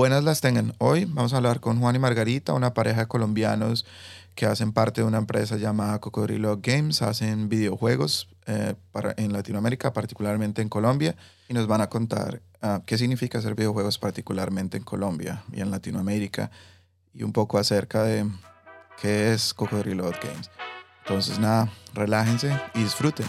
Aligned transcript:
buenas 0.00 0.24
las 0.24 0.40
tengan. 0.40 0.72
Hoy 0.78 1.04
vamos 1.04 1.34
a 1.34 1.36
hablar 1.36 1.60
con 1.60 1.78
Juan 1.78 1.94
y 1.94 1.98
Margarita, 1.98 2.54
una 2.54 2.72
pareja 2.72 3.00
de 3.00 3.06
colombianos 3.06 3.84
que 4.34 4.46
hacen 4.46 4.72
parte 4.72 5.02
de 5.02 5.06
una 5.06 5.18
empresa 5.18 5.58
llamada 5.58 6.00
Cocodrilo 6.00 6.58
Games. 6.62 7.02
Hacen 7.02 7.50
videojuegos 7.50 8.30
eh, 8.46 8.76
para, 8.92 9.12
en 9.18 9.34
Latinoamérica, 9.34 9.92
particularmente 9.92 10.62
en 10.62 10.70
Colombia, 10.70 11.16
y 11.50 11.52
nos 11.52 11.66
van 11.66 11.82
a 11.82 11.90
contar 11.90 12.40
ah, 12.62 12.80
qué 12.86 12.96
significa 12.96 13.40
hacer 13.40 13.54
videojuegos 13.54 13.98
particularmente 13.98 14.78
en 14.78 14.84
Colombia 14.84 15.42
y 15.52 15.60
en 15.60 15.70
Latinoamérica, 15.70 16.50
y 17.12 17.22
un 17.22 17.34
poco 17.34 17.58
acerca 17.58 18.02
de 18.02 18.26
qué 19.02 19.34
es 19.34 19.52
Cocodrilo 19.52 20.04
Games. 20.04 20.50
Entonces, 21.04 21.38
nada, 21.38 21.70
relájense 21.92 22.58
y 22.74 22.84
disfruten. 22.84 23.26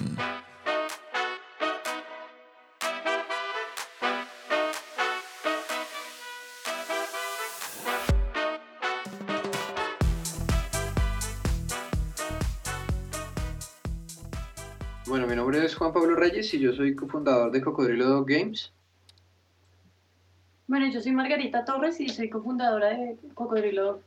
Reyes 16.41 16.53
y 16.55 16.59
yo 16.59 16.73
soy 16.73 16.95
cofundador 16.95 17.51
de 17.51 17.61
Cocodrilo 17.61 18.09
Dog 18.09 18.27
Games. 18.27 18.71
Bueno, 20.65 20.91
yo 20.91 20.99
soy 20.99 21.11
Margarita 21.11 21.63
Torres 21.65 21.99
y 21.99 22.09
soy 22.09 22.31
cofundadora 22.31 22.89
de 22.89 23.15
Cocodrilo 23.35 23.83
Dog. 23.83 24.01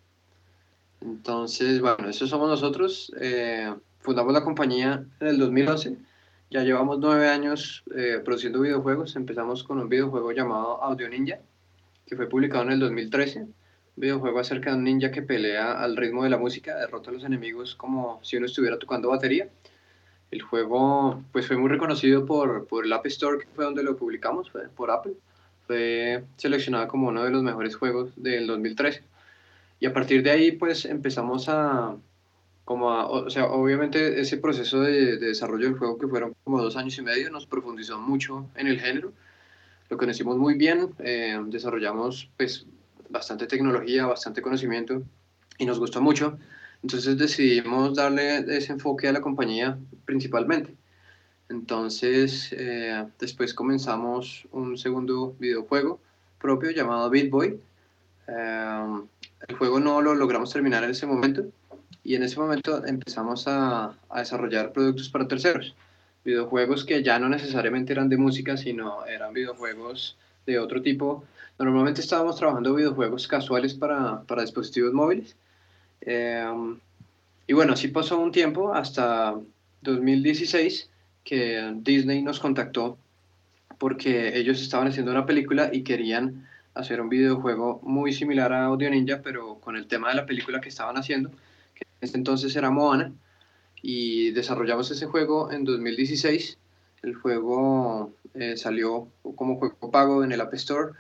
Entonces, 1.01 1.81
bueno, 1.81 2.09
eso 2.09 2.27
somos 2.27 2.49
nosotros. 2.49 3.13
Eh, 3.21 3.73
fundamos 4.01 4.33
la 4.33 4.43
compañía 4.43 5.05
en 5.21 5.27
el 5.29 5.39
2011. 5.39 5.97
Ya 6.51 6.65
llevamos 6.65 6.99
nueve 6.99 7.29
años 7.29 7.85
eh, 7.95 8.21
produciendo 8.25 8.61
videojuegos. 8.61 9.15
Empezamos 9.15 9.63
con 9.63 9.79
un 9.79 9.89
videojuego 9.89 10.33
llamado 10.33 10.83
Audio 10.83 11.09
Ninja, 11.09 11.39
que 12.05 12.17
fue 12.17 12.29
publicado 12.29 12.65
en 12.65 12.73
el 12.73 12.81
2013. 12.81 13.43
Un 13.43 13.55
videojuego 13.95 14.41
acerca 14.41 14.71
de 14.71 14.77
un 14.79 14.83
ninja 14.83 15.13
que 15.13 15.23
pelea 15.23 15.81
al 15.81 15.97
ritmo 15.97 16.25
de 16.25 16.31
la 16.31 16.39
música, 16.39 16.75
derrota 16.75 17.11
a 17.11 17.13
los 17.15 17.23
enemigos 17.23 17.77
como 17.77 18.19
si 18.25 18.37
uno 18.37 18.47
estuviera 18.47 18.77
tocando 18.77 19.11
batería. 19.11 19.49
El 20.35 20.43
juego 20.43 21.23
pues, 21.31 21.47
fue 21.47 21.57
muy 21.57 21.69
reconocido 21.69 22.27
por, 22.27 22.67
por 22.67 22.85
el 22.85 22.93
App 22.93 23.07
Store, 23.07 23.39
que 23.39 23.47
fue 23.55 23.65
donde 23.65 23.85
lo 23.85 23.97
publicamos, 23.97 24.51
fue 24.51 24.69
por 24.69 24.91
Apple. 24.91 25.13
Fue 25.69 26.25
seleccionado 26.37 26.89
como 26.89 27.07
uno 27.07 27.23
de 27.23 27.31
los 27.31 27.45
mejores 27.45 27.77
juegos 27.77 28.11
del 28.17 28.49
2013. 28.49 29.05
Y 29.79 29.87
a 29.87 29.93
partir 29.93 30.25
de 30.25 30.33
ahí, 30.33 30.51
pues 30.51 30.87
empezamos 30.87 31.49
a, 31.49 31.95
como 32.65 32.91
a, 32.91 33.07
o 33.07 33.31
sea, 33.31 33.47
obviamente 33.47 34.21
ese 34.21 34.37
proceso 34.39 34.81
de, 34.81 35.19
de, 35.19 35.27
desarrollo 35.29 35.67
del 35.67 35.79
juego 35.79 35.99
que 35.99 36.09
fueron 36.09 36.35
como 36.43 36.61
dos 36.61 36.77
años 36.77 36.99
y 36.99 37.03
medio 37.03 37.31
nos 37.31 37.47
profundizó 37.47 38.01
mucho 38.01 38.49
en 38.57 38.67
el 38.67 38.81
género. 38.81 39.13
Lo 39.89 39.97
conocimos 39.97 40.37
muy 40.37 40.55
bien, 40.55 40.97
eh, 40.99 41.39
desarrollamos 41.47 42.29
pues 42.37 42.67
bastante 43.09 43.47
tecnología, 43.47 44.07
bastante 44.07 44.43
conocimiento 44.43 45.01
y 45.59 45.65
nos 45.65 45.79
gustó 45.79 46.01
mucho. 46.01 46.39
Entonces 46.85 47.17
decidimos 47.17 47.95
darle 47.95 48.45
ese 48.55 48.73
enfoque 48.73 49.09
a 49.09 49.13
la 49.13 49.23
compañía 49.23 49.79
principalmente. 50.05 50.75
Entonces, 51.49 52.53
eh, 52.53 53.07
después 53.19 53.55
comenzamos 53.55 54.47
un 54.53 54.77
segundo 54.77 55.35
videojuego 55.39 55.99
propio 56.39 56.73
llamado 56.73 57.09
Beat 57.09 57.31
Boy. 57.31 57.59
Eh, 58.29 59.01
el 59.49 59.57
juego 59.57 59.81
no 59.81 60.03
lo 60.03 60.15
logramos 60.15 60.53
terminar 60.53 60.85
en 60.85 60.91
ese 60.91 61.07
momento 61.07 61.47
y 62.03 62.17
en 62.17 62.23
ese 62.23 62.39
momento 62.39 62.85
empezamos 62.85 63.49
a, 63.49 63.97
a, 64.11 64.19
desarrollar 64.19 64.71
productos 64.75 65.09
para 65.09 65.27
terceros. 65.27 65.75
Videojuegos 66.23 66.85
que 66.85 67.03
ya 67.03 67.19
no 67.19 67.31
necesariamente 67.31 67.95
eran 67.95 68.11
de 68.11 68.19
música, 68.19 68.59
sino 68.59 69.07
eran 69.07 69.33
videojuegos 69.33 70.19
de 70.45 70.59
otro 70.59 70.83
tipo. 70.83 71.25
Normalmente 71.59 72.03
estábamos 72.03 72.37
trabajando 72.37 72.75
videojuegos 72.75 73.27
casuales 73.27 73.73
para, 73.73 74.21
para 74.25 74.43
dispositivos 74.43 74.93
móviles. 74.93 75.35
Eh, 76.07 76.77
y 77.47 77.53
bueno, 77.53 77.75
así 77.75 77.89
pasó 77.89 78.19
un 78.19 78.33
tiempo 78.33 78.73
hasta 78.75 79.35
2016 79.83 80.91
que 81.25 81.73
Disney 81.77 82.23
nos 82.23 82.41
contactó 82.41 82.99
porque 83.79 84.39
ellos 84.39 84.61
estaban 84.61 84.89
haciendo 84.89 85.11
una 85.11 85.27
película 85.27 85.71
y 85.73 85.83
querían 85.83 86.47
hacer 86.75 87.01
un 87.01 87.09
videojuego 87.09 87.81
muy 87.83 88.13
similar 88.13 88.53
a 88.53 88.67
Audio 88.67 88.91
Ninja, 88.91 89.21
pero 89.23 89.57
con 89.61 89.77
el 89.77 89.87
tema 89.87 90.09
de 90.09 90.17
la 90.17 90.27
película 90.27 90.61
que 90.61 90.69
estaban 90.69 90.97
haciendo, 90.97 91.31
que 91.75 91.85
en 91.85 92.09
ese 92.09 92.17
entonces 92.17 92.55
era 92.57 92.71
Moana, 92.71 93.13
y 93.83 94.31
desarrollamos 94.31 94.91
ese 94.91 95.07
juego 95.07 95.53
en 95.53 95.65
2016. 95.65 96.59
El 97.03 97.15
juego 97.15 98.13
eh, 98.33 98.57
salió 98.57 99.09
como 99.37 99.57
juego 99.57 99.91
pago 99.91 100.25
en 100.25 100.33
el 100.33 100.41
App 100.41 100.55
Store 100.55 100.93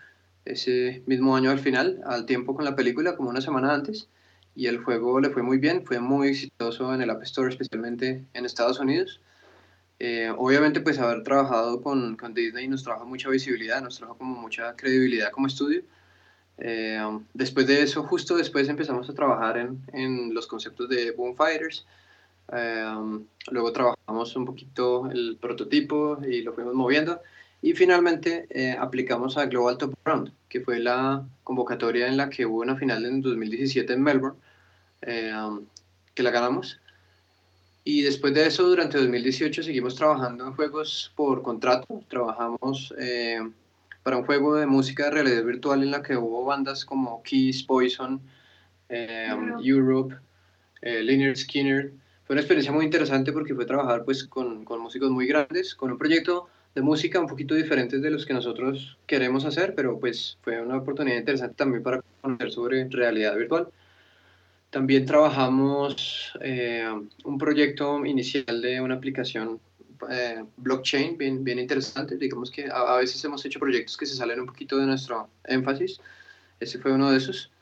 ese 0.45 1.03
mismo 1.07 1.35
año 1.35 1.51
al 1.51 1.59
final, 1.59 2.03
al 2.05 2.27
tiempo 2.27 2.55
con 2.55 2.65
la 2.65 2.77
película, 2.77 3.17
como 3.17 3.31
una 3.31 3.41
semana 3.41 3.73
antes, 3.73 4.09
y 4.55 4.67
el 4.67 4.79
juego 4.79 5.21
le 5.21 5.31
fue 5.31 5.43
muy 5.43 5.59
bien, 5.59 5.85
fue 5.85 6.01
muy 6.01 6.29
exitoso 6.29 6.95
en 6.95 7.03
el 7.03 7.11
App 7.11 7.23
Store, 7.23 7.51
especialmente 7.51 8.25
en 8.33 8.45
Estados 8.45 8.79
Unidos. 8.79 9.21
Eh, 9.99 10.33
obviamente, 10.37 10.81
pues 10.81 10.99
haber 10.99 11.23
trabajado 11.23 11.81
con, 11.83 12.17
con, 12.17 12.35
Disney 12.35 12.69
nos 12.69 12.83
trajo 12.83 13.05
mucha 13.07 13.29
visibilidad, 13.31 13.81
nos 13.83 13.97
trajo 13.97 14.17
como 14.17 14.41
mucha 14.41 14.75
credibilidad 14.77 15.31
como 15.31 15.47
estudio. 15.47 15.83
Eh, 16.59 17.01
después 17.33 17.67
de 17.67 17.83
eso, 17.83 18.03
justo 18.05 18.37
después 18.37 18.69
empezamos 18.69 19.09
a 19.09 19.15
trabajar 19.15 19.59
en, 19.59 19.83
en 19.93 20.35
los 20.35 20.47
conceptos 20.47 20.89
de 20.89 21.13
Boom 21.13 21.37
Fighters. 21.37 21.87
Eh, 22.53 23.21
luego 23.51 23.73
trabajamos 23.73 24.37
un 24.37 24.45
poquito 24.45 25.11
el 25.11 25.39
prototipo 25.41 26.19
y 26.27 26.43
lo 26.43 26.53
fuimos 26.53 26.75
moviendo. 26.75 27.21
Y 27.65 27.73
finalmente 27.73 28.47
eh, 28.51 28.77
aplicamos 28.79 29.39
a 29.39 29.47
Global 29.47 29.79
Top 29.79 29.95
Round, 30.05 30.31
que 30.51 30.61
fue 30.61 30.79
la 30.81 31.27
convocatoria 31.45 32.09
en 32.09 32.19
la 32.19 32.29
que 32.29 32.45
hubo 32.45 32.61
una 32.61 32.77
final 32.77 33.07
en 33.07 33.23
2017 33.23 33.91
en 33.91 34.03
Melbourne, 34.03 34.39
que 35.01 36.23
la 36.23 36.31
ganamos. 36.31 36.79
Y 37.83 38.03
después 38.03 38.35
de 38.35 38.47
eso, 38.47 38.69
durante 38.69 38.99
2018 38.99 39.63
seguimos 39.63 39.95
trabajando 39.95 40.47
en 40.47 40.53
juegos 40.53 41.11
por 41.17 41.41
contrato. 41.41 42.03
Trabajamos 42.09 42.93
eh, 42.99 43.41
para 44.03 44.19
un 44.19 44.27
juego 44.27 44.57
de 44.57 44.67
música 44.67 45.05
de 45.05 45.11
realidad 45.13 45.45
virtual 45.45 45.83
en 45.83 45.91
la 45.91 46.03
que 46.03 46.19
hubo 46.19 46.45
bandas 46.45 46.85
como 46.85 47.23
Kiss, 47.23 47.63
Poison, 47.63 48.21
eh, 48.91 49.35
Europe, 49.63 50.15
eh, 50.83 51.03
Linear 51.03 51.35
Skinner. 51.35 51.95
Fue 52.27 52.35
una 52.35 52.43
experiencia 52.43 52.73
muy 52.73 52.85
interesante 52.85 53.33
porque 53.33 53.55
fue 53.55 53.65
trabajar 53.65 54.05
pues, 54.05 54.25
con, 54.25 54.67
con 54.67 54.81
músicos 54.81 55.11
muy 55.11 55.27
grandes, 55.27 55.75
con 55.75 55.91
un 55.91 55.97
proyecto 55.97 56.51
de 56.75 56.83
música 56.83 57.21
un 57.21 57.27
poquito 57.27 57.55
diferente 57.55 57.99
de 58.01 58.11
los 58.11 58.27
que 58.27 58.35
nosotros 58.35 58.99
queremos 59.07 59.45
hacer, 59.45 59.75
pero 59.75 59.99
pues 59.99 60.39
fue 60.43 60.61
una 60.61 60.79
oportunidad 60.79 61.19
interesante 61.19 61.55
también 61.55 61.83
para 61.83 62.03
conocer 62.21 62.51
sobre 62.51 62.89
realidad 62.89 63.37
virtual. 63.37 63.69
También 64.71 65.07
trabajamos 65.07 66.33
eh, 66.41 66.85
un 67.25 67.39
proyecto 67.39 68.05
inicial 68.05 68.61
de 68.61 68.81
una 68.81 68.97
aplicación 68.97 69.61
eh, 70.11 70.45
blockchain 70.57 71.17
bien, 71.17 71.45
bien 71.45 71.61
interesante. 71.61 72.17
Digamos 72.17 72.51
que 72.51 72.67
a, 72.67 72.95
a, 72.95 72.97
veces 72.97 73.25
hemos 73.25 73.45
hecho 73.45 73.61
proyectos 73.61 73.97
que 73.97 74.07
se 74.07 74.17
salen 74.17 74.41
un 74.41 74.47
poquito 74.47 74.77
de 74.77 74.87
nuestro 74.87 75.29
énfasis. 75.45 76.01
Ese 76.59 76.81
fue 76.81 76.93
uno 76.93 77.13
de 77.13 77.19
esos. 77.19 77.53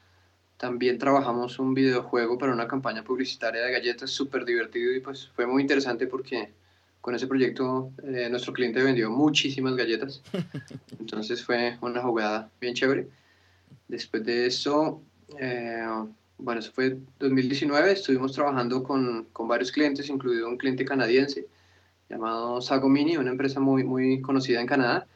También 0.57 0.97
trabajamos 0.97 1.59
un 1.59 1.75
videojuego 1.75 2.39
para 2.39 2.55
una 2.55 2.67
campaña 2.67 3.05
publicitaria 3.05 3.61
de 3.61 3.73
galletas 3.73 4.11
súper 4.11 4.47
divertido 4.47 4.93
y 4.93 5.01
pues 5.01 5.29
fue 5.35 5.47
muy 5.47 5.61
interesante 5.61 6.07
porque 6.07 6.51
con 7.03 7.17
ese 7.17 7.27
proyecto 7.27 7.91
eh, 8.05 8.29
nuestro 8.31 8.53
cliente 8.55 8.83
vendió 8.83 9.11
muchísimas 9.11 9.75
galletas. 9.75 10.23
Entonces 10.99 11.45
fue 11.45 11.77
una 11.83 12.01
jugada 12.01 12.49
bien 12.61 12.75
chévere. 12.75 13.09
Después 13.89 14.25
de 14.25 14.47
eso, 14.47 15.03
eh, 15.39 15.85
bueno, 16.39 16.61
eso 16.61 16.73
fue 16.73 16.97
2019, 17.19 17.93
estuvimos 17.93 18.33
trabajando 18.33 18.83
con, 18.83 19.27
con, 19.33 19.49
varios 19.49 19.73
clientes, 19.73 20.09
incluido 20.09 20.49
un 20.49 20.57
cliente 20.57 20.85
canadiense 20.85 21.47
llamado 22.09 22.61
Sago 22.63 22.89
Mini, 22.89 23.17
una 23.17 23.31
empresa 23.31 23.59
muy, 23.59 23.83
muy 23.83 24.21
conocida 24.23 24.61
en 24.61 24.67
Canadá, 24.67 25.07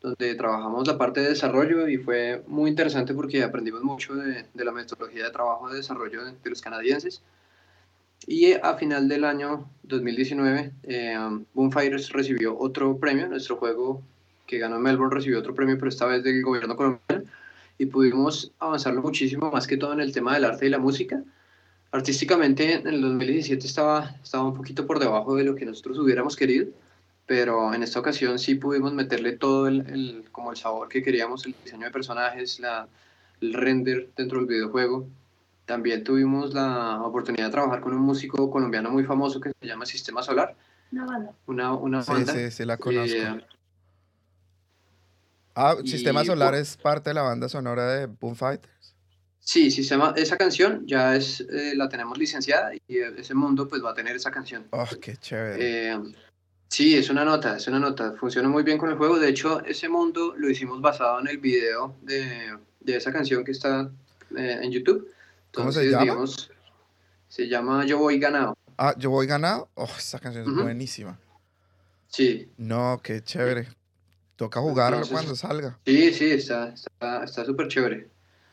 donde 0.00 0.34
trabajamos 0.34 0.86
la 0.88 0.98
parte 0.98 1.20
de 1.20 1.28
desarrollo 1.28 1.88
y 1.88 1.96
fue 1.96 2.42
muy 2.48 2.70
interesante 2.70 3.14
porque 3.14 3.42
aprendimos 3.44 3.82
mucho 3.82 4.16
de, 4.16 4.46
de 4.52 4.64
la 4.64 4.72
metodología 4.72 5.24
de 5.24 5.30
trabajo 5.30 5.70
de 5.70 5.76
desarrollo 5.76 6.24
de, 6.24 6.32
de, 6.32 6.50
los 6.50 6.60
canadienses. 6.60 7.22
Y 8.26 8.52
a 8.52 8.74
final 8.74 9.08
del 9.08 9.24
año 9.24 9.68
2019, 9.84 10.72
eh, 10.84 11.16
Boomfighters 11.54 12.10
recibió 12.10 12.58
otro 12.58 12.98
premio, 12.98 13.28
nuestro 13.28 13.56
juego 13.56 14.02
que 14.46 14.58
ganó 14.58 14.78
Melbourne 14.78 15.14
recibió 15.14 15.38
otro 15.38 15.54
premio, 15.54 15.76
pero 15.76 15.88
esta 15.88 16.06
vez 16.06 16.22
del 16.22 16.42
gobierno 16.42 16.76
colombiano 16.76 17.24
y 17.78 17.86
pudimos 17.86 18.52
avanzarlo 18.58 19.02
muchísimo, 19.02 19.50
más 19.50 19.66
que 19.66 19.76
todo 19.76 19.92
en 19.92 20.00
el 20.00 20.12
tema 20.12 20.34
del 20.34 20.44
arte 20.44 20.66
y 20.66 20.70
la 20.70 20.78
música. 20.78 21.22
Artísticamente 21.90 22.74
en 22.74 22.86
el 22.86 23.00
2017 23.00 23.66
estaba, 23.66 24.16
estaba 24.22 24.44
un 24.44 24.54
poquito 24.54 24.86
por 24.86 24.98
debajo 24.98 25.36
de 25.36 25.44
lo 25.44 25.54
que 25.54 25.66
nosotros 25.66 25.98
hubiéramos 25.98 26.36
querido, 26.36 26.68
pero 27.26 27.74
en 27.74 27.82
esta 27.82 28.00
ocasión 28.00 28.38
sí 28.38 28.54
pudimos 28.54 28.94
meterle 28.94 29.32
todo 29.32 29.68
el, 29.68 29.80
el 29.88 30.24
como 30.32 30.50
el 30.50 30.56
sabor 30.56 30.88
que 30.88 31.02
queríamos, 31.02 31.44
el 31.46 31.54
diseño 31.64 31.86
de 31.86 31.92
personajes, 31.92 32.60
la, 32.60 32.88
el 33.40 33.52
render 33.52 34.08
dentro 34.16 34.38
del 34.38 34.48
videojuego. 34.48 35.06
También 35.66 36.04
tuvimos 36.04 36.54
la 36.54 37.02
oportunidad 37.02 37.46
de 37.46 37.52
trabajar 37.52 37.80
con 37.80 37.92
un 37.92 38.00
músico 38.00 38.50
colombiano 38.50 38.90
muy 38.90 39.04
famoso 39.04 39.40
que 39.40 39.50
se 39.60 39.66
llama 39.66 39.84
Sistema 39.84 40.22
Solar. 40.22 40.56
Una 40.92 41.04
banda. 41.04 41.32
Una, 41.46 41.74
una 41.74 42.02
banda. 42.02 42.32
Sí, 42.32 42.38
sí, 42.38 42.50
sí, 42.50 42.64
la 42.64 42.76
conozco. 42.76 43.16
Eh, 43.16 43.46
Ah, 45.58 45.74
Y, 45.82 45.88
Sistema 45.88 46.22
Solar 46.22 46.54
es 46.54 46.76
parte 46.76 47.10
de 47.10 47.14
la 47.14 47.22
banda 47.22 47.48
sonora 47.48 47.90
de 47.94 48.06
Boom 48.06 48.36
Fighters. 48.36 48.94
Sí, 49.40 49.70
sistema, 49.70 50.12
esa 50.16 50.36
canción 50.36 50.86
ya 50.86 51.16
es, 51.16 51.40
eh, 51.40 51.72
la 51.74 51.88
tenemos 51.88 52.18
licenciada 52.18 52.74
y 52.74 52.80
eh, 52.88 53.14
ese 53.16 53.32
mundo 53.32 53.66
pues 53.66 53.82
va 53.82 53.92
a 53.92 53.94
tener 53.94 54.14
esa 54.14 54.30
canción. 54.30 54.66
Oh, 54.70 54.84
qué 55.00 55.16
chévere. 55.16 55.92
Eh, 55.92 55.98
sí, 56.68 56.94
es 56.96 57.08
una 57.08 57.24
nota, 57.24 57.56
es 57.56 57.66
una 57.68 57.78
nota. 57.78 58.12
Funciona 58.18 58.48
muy 58.48 58.64
bien 58.64 58.76
con 58.76 58.90
el 58.90 58.96
juego. 58.96 59.18
De 59.18 59.30
hecho, 59.30 59.64
ese 59.64 59.88
mundo 59.88 60.34
lo 60.36 60.50
hicimos 60.50 60.82
basado 60.82 61.20
en 61.20 61.28
el 61.28 61.38
video 61.38 61.94
de, 62.02 62.58
de 62.80 62.96
esa 62.96 63.10
canción 63.12 63.42
que 63.44 63.52
está 63.52 63.88
eh, 64.36 64.58
en 64.60 64.70
YouTube. 64.72 65.08
¿Cómo 65.56 65.72
se 65.72 65.84
llama? 65.90 66.02
digamos, 66.02 66.50
se 67.28 67.48
llama 67.48 67.84
Yo 67.86 67.98
Voy 67.98 68.18
Ganado. 68.18 68.56
Ah, 68.78 68.94
yo 68.98 69.08
voy 69.10 69.26
ganado. 69.26 69.70
Oh, 69.74 69.88
esa 69.96 70.18
canción 70.18 70.44
es 70.46 70.54
buenísima. 70.54 71.18
Sí, 72.08 72.48
No, 72.58 73.00
qué 73.02 73.22
chévere. 73.22 73.68
Toca 74.36 74.60
Entonces- 74.60 75.08
cuando 75.10 75.34
salga. 75.34 75.78
sí, 75.86 76.12
sí, 76.12 76.30
está 76.30 76.68
está 76.68 77.24
está 77.24 77.44
súper 77.46 77.68
chévere. 77.68 78.08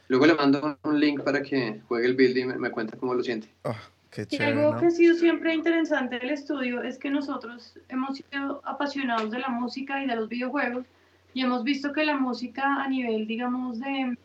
Luego 0.08 0.26
le 0.26 0.36
mando 0.36 0.78
un 0.84 1.00
link 1.00 1.22
para 1.24 1.42
que 1.42 1.82
juegue 1.90 2.08
el 2.08 2.16
build 2.16 2.38
y 2.38 2.46
me, 2.46 2.56
me 2.58 2.72
cuenta 2.72 2.96
cómo 2.98 3.14
lo 3.14 3.22
siente. 3.22 3.50
Oh, 3.64 3.76
qué 4.10 4.22
Y 4.22 4.26
chévere, 4.28 4.52
algo 4.62 4.74
¿no? 4.76 4.80
que 4.80 4.86
ha 4.86 4.92
sido 4.92 5.16
siempre 5.16 5.54
interesante 5.54 6.20
del 6.20 6.30
estudio 6.30 6.82
es 6.84 6.98
que 6.98 7.10
nosotros 7.10 7.74
hemos 7.90 8.16
sido 8.18 8.62
apasionados 8.64 9.30
de 9.32 9.40
la 9.40 9.50
música 9.50 10.02
y 10.02 10.08
de 10.08 10.16
los 10.16 10.30
videojuegos 10.30 10.86
y 11.34 11.42
hemos 11.42 11.66
visto 11.66 11.92
que 11.92 12.06
la 12.06 12.16
música 12.16 12.82
a 12.82 12.88
nivel, 12.88 13.28
digamos, 13.28 13.80
de 13.82 14.16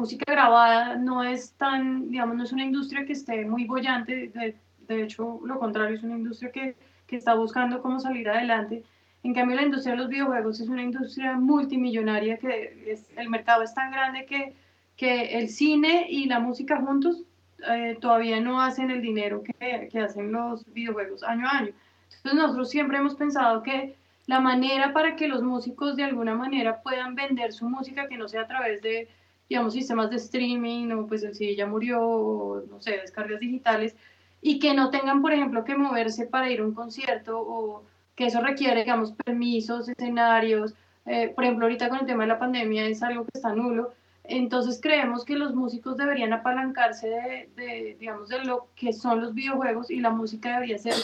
música 0.00 0.24
grabada 0.32 0.96
no 0.96 1.22
es 1.22 1.52
tan, 1.52 2.10
digamos, 2.10 2.36
no 2.36 2.44
es 2.44 2.52
una 2.52 2.64
industria 2.64 3.04
que 3.04 3.12
esté 3.12 3.44
muy 3.44 3.64
bollante, 3.66 4.28
de, 4.28 4.56
de 4.88 5.02
hecho, 5.02 5.40
lo 5.44 5.58
contrario, 5.58 5.96
es 5.96 6.02
una 6.02 6.16
industria 6.16 6.50
que, 6.50 6.74
que 7.06 7.16
está 7.16 7.34
buscando 7.34 7.82
cómo 7.82 8.00
salir 8.00 8.28
adelante. 8.28 8.82
En 9.22 9.34
cambio, 9.34 9.56
la 9.56 9.62
industria 9.62 9.92
de 9.92 9.98
los 9.98 10.08
videojuegos 10.08 10.60
es 10.60 10.68
una 10.68 10.82
industria 10.82 11.36
multimillonaria 11.36 12.38
que 12.38 12.84
es, 12.86 13.10
el 13.16 13.28
mercado 13.28 13.62
es 13.62 13.74
tan 13.74 13.92
grande 13.92 14.24
que, 14.24 14.54
que 14.96 15.38
el 15.38 15.50
cine 15.50 16.06
y 16.08 16.24
la 16.26 16.40
música 16.40 16.80
juntos 16.80 17.22
eh, 17.70 17.98
todavía 18.00 18.40
no 18.40 18.62
hacen 18.62 18.90
el 18.90 19.02
dinero 19.02 19.42
que, 19.42 19.88
que 19.92 20.00
hacen 20.00 20.32
los 20.32 20.64
videojuegos 20.72 21.22
año 21.22 21.46
a 21.46 21.58
año. 21.58 21.72
Entonces 22.16 22.40
nosotros 22.40 22.70
siempre 22.70 22.96
hemos 22.96 23.14
pensado 23.16 23.62
que 23.62 23.96
la 24.26 24.40
manera 24.40 24.94
para 24.94 25.16
que 25.16 25.28
los 25.28 25.42
músicos 25.42 25.96
de 25.96 26.04
alguna 26.04 26.34
manera 26.34 26.80
puedan 26.80 27.14
vender 27.14 27.52
su 27.52 27.68
música, 27.68 28.08
que 28.08 28.16
no 28.16 28.28
sea 28.28 28.42
a 28.42 28.46
través 28.46 28.80
de, 28.80 29.08
digamos, 29.50 29.74
sistemas 29.74 30.08
de 30.10 30.16
streaming 30.16 30.92
o 30.92 31.06
pues 31.08 31.24
el 31.24 31.34
CD 31.34 31.56
ya 31.56 31.66
murió, 31.66 32.00
o 32.00 32.62
no 32.70 32.80
sé, 32.80 32.92
descargas 32.92 33.40
digitales, 33.40 33.96
y 34.40 34.60
que 34.60 34.72
no 34.74 34.90
tengan, 34.90 35.20
por 35.20 35.32
ejemplo, 35.32 35.64
que 35.64 35.74
moverse 35.74 36.26
para 36.26 36.48
ir 36.48 36.60
a 36.60 36.64
un 36.64 36.72
concierto 36.72 37.38
o 37.40 37.82
que 38.14 38.26
eso 38.26 38.40
requiere, 38.40 38.80
digamos, 38.82 39.12
permisos, 39.12 39.88
escenarios. 39.88 40.74
Eh, 41.04 41.32
por 41.34 41.44
ejemplo, 41.44 41.66
ahorita 41.66 41.88
con 41.88 41.98
el 41.98 42.06
tema 42.06 42.22
de 42.22 42.28
la 42.28 42.38
pandemia 42.38 42.86
es 42.86 43.02
algo 43.02 43.24
que 43.24 43.32
está 43.34 43.52
nulo. 43.52 43.92
Entonces 44.22 44.78
creemos 44.80 45.24
que 45.24 45.34
los 45.34 45.54
músicos 45.54 45.96
deberían 45.96 46.32
apalancarse 46.32 47.08
de, 47.08 47.50
de, 47.56 47.96
digamos, 47.98 48.28
de 48.28 48.44
lo 48.44 48.68
que 48.76 48.92
son 48.92 49.20
los 49.20 49.34
videojuegos 49.34 49.90
y 49.90 49.98
la 49.98 50.10
música 50.10 50.54
debería 50.54 50.78
ser 50.78 50.94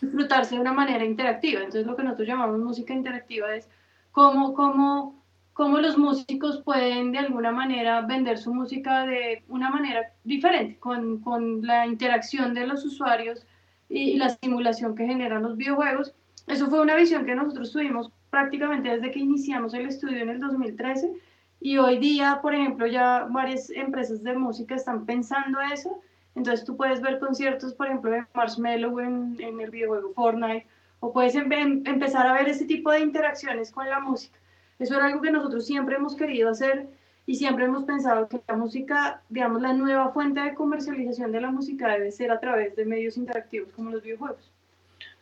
disfrutarse 0.00 0.54
de 0.54 0.62
una 0.62 0.72
manera 0.72 1.04
interactiva. 1.04 1.60
Entonces 1.60 1.86
lo 1.86 1.96
que 1.96 2.02
nosotros 2.02 2.28
llamamos 2.28 2.58
música 2.60 2.94
interactiva 2.94 3.54
es 3.54 3.68
cómo, 4.10 4.54
cómo, 4.54 5.22
cómo 5.54 5.78
los 5.78 5.96
músicos 5.96 6.60
pueden 6.62 7.12
de 7.12 7.18
alguna 7.18 7.52
manera 7.52 8.02
vender 8.02 8.38
su 8.38 8.52
música 8.52 9.06
de 9.06 9.44
una 9.48 9.70
manera 9.70 10.12
diferente, 10.24 10.78
con, 10.78 11.20
con 11.20 11.62
la 11.62 11.86
interacción 11.86 12.54
de 12.54 12.66
los 12.66 12.84
usuarios 12.84 13.46
y, 13.88 14.16
la 14.16 14.30
simulación 14.30 14.94
que 14.96 15.06
generan 15.06 15.42
los 15.42 15.56
videojuegos. 15.56 16.12
Eso 16.48 16.68
fue 16.68 16.80
una 16.80 16.96
visión 16.96 17.24
que 17.24 17.36
nosotros 17.36 17.72
tuvimos 17.72 18.10
prácticamente 18.30 18.90
desde 18.90 19.12
que 19.12 19.20
iniciamos 19.20 19.72
el 19.74 19.86
estudio 19.86 20.18
en 20.18 20.28
el 20.28 20.40
2013 20.40 21.12
y 21.60 21.78
hoy 21.78 21.98
día, 21.98 22.40
por 22.42 22.52
ejemplo, 22.52 22.86
ya 22.86 23.26
varias 23.30 23.70
empresas 23.70 24.22
de 24.24 24.34
música 24.34 24.74
están 24.74 25.06
pensando 25.06 25.60
eso. 25.60 26.00
Entonces 26.34 26.66
tú 26.66 26.76
puedes 26.76 27.00
ver 27.00 27.20
conciertos, 27.20 27.74
por 27.74 27.86
ejemplo, 27.86 28.10
de 28.10 28.24
Marshmello 28.34 28.98
en, 28.98 29.36
en 29.38 29.60
el 29.60 29.70
videojuego 29.70 30.12
Fortnite, 30.14 30.66
o 30.98 31.12
puedes 31.12 31.36
em- 31.36 31.50
em- 31.52 31.82
empezar 31.86 32.26
a 32.26 32.32
ver 32.32 32.48
ese 32.48 32.64
tipo 32.64 32.90
de 32.90 33.00
interacciones 33.00 33.70
con 33.70 33.88
la 33.88 34.00
música. 34.00 34.36
Eso 34.78 34.96
era 34.96 35.06
algo 35.06 35.20
que 35.20 35.30
nosotros 35.30 35.66
siempre 35.66 35.96
hemos 35.96 36.16
querido 36.16 36.50
hacer 36.50 36.88
y 37.26 37.36
siempre 37.36 37.64
hemos 37.64 37.84
pensado 37.84 38.28
que 38.28 38.40
la 38.46 38.56
música, 38.56 39.22
digamos, 39.28 39.62
la 39.62 39.72
nueva 39.72 40.12
fuente 40.12 40.40
de 40.40 40.54
comercialización 40.54 41.32
de 41.32 41.40
la 41.40 41.50
música 41.50 41.88
debe 41.88 42.12
ser 42.12 42.30
a 42.30 42.40
través 42.40 42.76
de 42.76 42.84
medios 42.84 43.16
interactivos 43.16 43.72
como 43.74 43.90
los 43.90 44.02
videojuegos. 44.02 44.50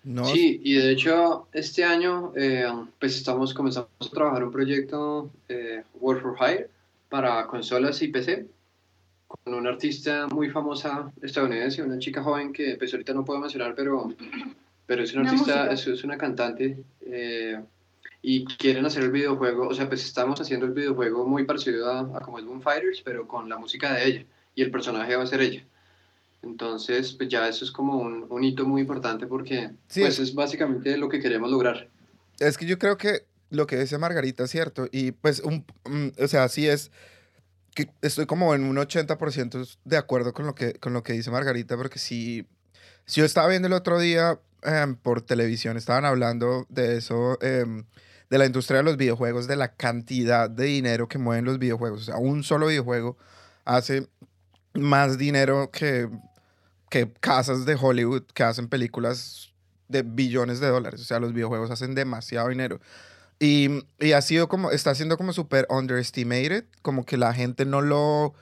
No, 0.05 0.25
Sí, 0.25 0.61
y 0.65 0.75
de 0.75 0.91
hecho 0.91 1.47
este 1.53 1.85
año 1.85 2.33
eh, 2.35 2.67
pues 2.99 3.17
estamos 3.17 3.55
comenzamos 3.55 3.89
a 4.01 4.11
trabajar 4.11 4.43
un 4.43 4.51
proyecto 4.51 5.31
eh, 5.49 5.85
Work 6.01 6.23
for 6.23 6.37
Hire 6.41 6.69
para 7.09 7.47
consolas 7.47 8.03
y 8.03 8.09
PC 8.09 8.47
con 9.29 9.55
una 9.55 9.71
artista 9.71 10.27
muy 10.27 10.51
famosa 10.51 11.11
estadounidense, 11.23 11.83
una 11.83 11.99
chica 11.99 12.23
joven 12.23 12.53
que 12.53 12.75
pues 12.77 12.93
ahorita 12.93 13.15
no 13.15 13.25
puedo 13.25 13.39
mencionar, 13.41 13.75
pero, 13.75 14.13
pero 14.87 15.05
es 15.05 15.13
una 15.13 15.23
Una 15.23 15.31
artista, 15.31 15.73
es, 15.73 15.87
es 15.87 16.05
una 16.05 16.19
cantante 16.19 16.77
eh, 17.03 17.61
y 18.23 18.45
quieren 18.45 18.87
hacer 18.87 19.03
el 19.03 19.11
videojuego, 19.11 19.67
o 19.69 19.75
sea, 19.75 19.89
pues 19.89 20.05
estamos 20.05 20.41
haciendo 20.41 20.67
el 20.67 20.73
videojuego 20.73 21.27
muy 21.27 21.45
parecido 21.45 21.91
a, 21.91 22.01
a 22.01 22.21
como 22.21 22.39
es 22.39 22.45
Boom 22.45 22.63
Fighters, 22.63 23.03
pero 23.05 23.27
con 23.27 23.49
la 23.49 23.59
música 23.59 23.93
de 23.95 24.07
ella 24.07 24.25
y 24.55 24.63
el 24.63 24.71
personaje 24.71 25.17
va 25.17 25.25
a 25.25 25.27
ser 25.27 25.41
ella. 25.41 25.65
Entonces, 26.43 27.13
pues 27.13 27.29
ya 27.29 27.49
eso 27.49 27.65
es 27.65 27.71
como 27.71 27.99
un, 27.99 28.27
un 28.29 28.45
hito 28.45 28.65
muy 28.65 28.81
importante 28.81 29.27
porque 29.27 29.71
Sí, 29.89 30.01
pues 30.01 30.19
es- 30.19 30.35
básicamente 30.35 30.97
lo 30.97 31.09
que 31.09 31.21
queremos 31.21 31.51
lograr. 31.51 31.89
Es 32.39 32.59
que 32.59 32.67
yo 32.67 32.79
creo 32.79 32.97
que 32.97 33.27
lo 33.51 33.67
que 33.67 33.79
dice 33.79 33.99
Margarita 33.99 34.45
es 34.45 34.51
cierto. 34.51 34.89
Y 34.91 35.13
pues, 35.13 35.41
un, 35.41 35.65
mm, 35.85 36.09
o 36.23 36.29
sea, 36.29 36.49
sí 36.49 36.67
es 36.69 36.91
que 37.75 37.91
estoy 38.03 38.27
como 38.27 38.55
en 38.55 38.65
un 38.65 38.77
80% 38.77 39.79
de 39.85 39.97
acuerdo 39.97 40.33
con 40.33 40.47
lo 40.47 40.55
que, 40.55 40.75
con 40.75 40.93
lo 40.93 41.03
que 41.03 41.13
dice 41.13 41.31
Margarita, 41.31 41.77
porque 41.77 41.99
si, 41.99 42.47
si 43.07 43.21
yo 43.21 43.25
estaba 43.25 43.49
viendo 43.49 43.69
el 43.69 43.75
otro 43.75 43.99
día 43.99 44.41
em, 44.63 44.95
por 44.97 45.23
televisión, 45.23 45.77
estaban 45.77 46.05
hablando 46.05 46.67
de 46.69 46.97
eso, 46.99 47.39
em, 47.41 47.85
de 48.33 48.39
la 48.39 48.47
industria 48.47 48.79
de 48.79 48.85
los 48.85 48.97
videojuegos, 48.97 49.47
de 49.47 49.57
la 49.57 49.75
cantidad 49.75 50.49
de 50.49 50.65
dinero 50.65 51.07
que 51.07 51.19
mueven 51.19 51.45
los 51.45 51.59
videojuegos. 51.59 52.01
O 52.01 52.05
sea, 52.07 52.17
un 52.17 52.43
solo 52.43 52.69
videojuego 52.69 53.19
hace 53.67 54.09
más 54.73 55.19
dinero 55.19 55.71
que, 55.71 56.09
que 56.89 57.13
casas 57.21 57.67
de 57.67 57.77
Hollywood 57.79 58.23
que 58.33 58.43
hacen 58.43 58.69
películas 58.69 59.53
de 59.89 60.01
billones 60.01 60.61
de 60.61 60.69
dólares. 60.69 61.03
O 61.03 61.05
sea, 61.05 61.21
los 61.21 61.35
videojuegos 61.35 61.71
hacen 61.71 61.95
demasiado 61.95 62.49
dinero. 62.49 62.81
Y, 63.39 63.69
y 64.01 64.13
ha 64.13 64.23
sido 64.23 64.49
como, 64.49 64.71
está 64.71 64.95
siendo 64.95 65.19
como 65.19 65.35
súper 65.35 65.67
underestimated, 65.69 66.65
como 66.81 67.05
que 67.05 67.19
la 67.19 67.35
gente 67.35 67.67
no 67.67 67.83
lo, 67.83 68.33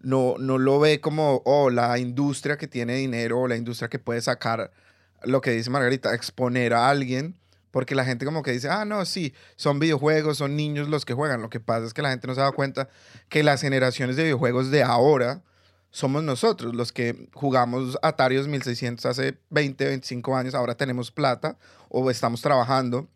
no, 0.00 0.36
no 0.38 0.56
lo 0.56 0.80
ve 0.80 1.02
como, 1.02 1.42
oh, 1.44 1.68
la 1.68 1.98
industria 1.98 2.56
que 2.56 2.66
tiene 2.66 2.94
dinero 2.94 3.40
o 3.40 3.46
la 3.46 3.56
industria 3.56 3.90
que 3.90 3.98
puede 3.98 4.22
sacar, 4.22 4.72
lo 5.22 5.42
que 5.42 5.50
dice 5.50 5.68
Margarita, 5.68 6.14
exponer 6.14 6.72
a 6.72 6.88
alguien, 6.88 7.36
porque 7.78 7.94
la 7.94 8.04
gente 8.04 8.24
como 8.24 8.42
que 8.42 8.50
dice, 8.50 8.68
ah, 8.68 8.84
no, 8.84 9.04
sí, 9.04 9.32
son 9.54 9.78
videojuegos, 9.78 10.38
son 10.38 10.56
niños 10.56 10.88
los 10.88 11.04
que 11.04 11.14
juegan. 11.14 11.40
Lo 11.40 11.48
que 11.48 11.60
pasa 11.60 11.86
es 11.86 11.94
que 11.94 12.02
la 12.02 12.10
gente 12.10 12.26
no 12.26 12.34
se 12.34 12.40
da 12.40 12.50
cuenta 12.50 12.88
que 13.28 13.44
las 13.44 13.60
generaciones 13.60 14.16
de 14.16 14.24
videojuegos 14.24 14.72
de 14.72 14.82
ahora 14.82 15.44
somos 15.92 16.24
nosotros, 16.24 16.74
los 16.74 16.90
que 16.90 17.28
jugamos 17.34 17.96
Atarios 18.02 18.48
1600 18.48 19.06
hace 19.06 19.38
20, 19.50 19.84
25 19.84 20.36
años, 20.36 20.56
ahora 20.56 20.76
tenemos 20.76 21.12
plata 21.12 21.56
o 21.88 22.10
estamos 22.10 22.42
trabajando. 22.42 23.06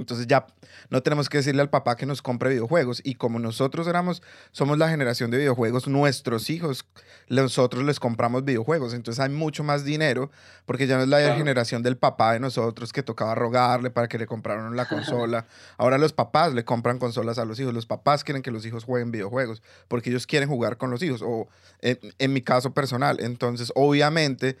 Entonces 0.00 0.26
ya 0.26 0.46
no 0.88 1.02
tenemos 1.02 1.28
que 1.28 1.38
decirle 1.38 1.62
al 1.62 1.70
papá 1.70 1.96
que 1.96 2.06
nos 2.06 2.22
compre 2.22 2.50
videojuegos. 2.50 3.00
Y 3.04 3.14
como 3.14 3.38
nosotros 3.38 3.86
éramos, 3.86 4.22
somos 4.50 4.78
la 4.78 4.88
generación 4.88 5.30
de 5.30 5.38
videojuegos, 5.38 5.86
nuestros 5.86 6.50
hijos, 6.50 6.86
nosotros 7.28 7.84
les 7.84 8.00
compramos 8.00 8.44
videojuegos. 8.44 8.94
Entonces 8.94 9.20
hay 9.20 9.28
mucho 9.30 9.62
más 9.62 9.84
dinero, 9.84 10.30
porque 10.66 10.86
ya 10.86 10.96
no 10.96 11.02
es 11.02 11.08
la 11.08 11.18
Claro. 11.20 11.36
generación 11.36 11.82
del 11.82 11.96
papá 11.98 12.32
de 12.32 12.40
nosotros 12.40 12.92
que 12.92 13.02
tocaba 13.02 13.34
rogarle 13.34 13.90
para 13.90 14.08
que 14.08 14.18
le 14.18 14.26
compraran 14.26 14.74
la 14.74 14.86
consola. 14.88 15.46
Ahora 15.76 15.98
los 15.98 16.12
papás 16.12 16.54
le 16.54 16.64
compran 16.64 16.98
consolas 16.98 17.38
a 17.38 17.44
los 17.44 17.60
hijos. 17.60 17.74
Los 17.74 17.86
papás 17.86 18.24
quieren 18.24 18.42
que 18.42 18.50
los 18.50 18.64
hijos 18.64 18.84
jueguen 18.84 19.10
videojuegos, 19.10 19.62
porque 19.86 20.10
ellos 20.10 20.26
quieren 20.26 20.48
jugar 20.48 20.78
con 20.78 20.90
los 20.90 21.02
hijos. 21.02 21.20
O 21.22 21.48
en, 21.82 21.98
en 22.18 22.32
mi 22.32 22.40
caso 22.40 22.72
personal. 22.72 23.18
Entonces, 23.20 23.70
obviamente 23.74 24.56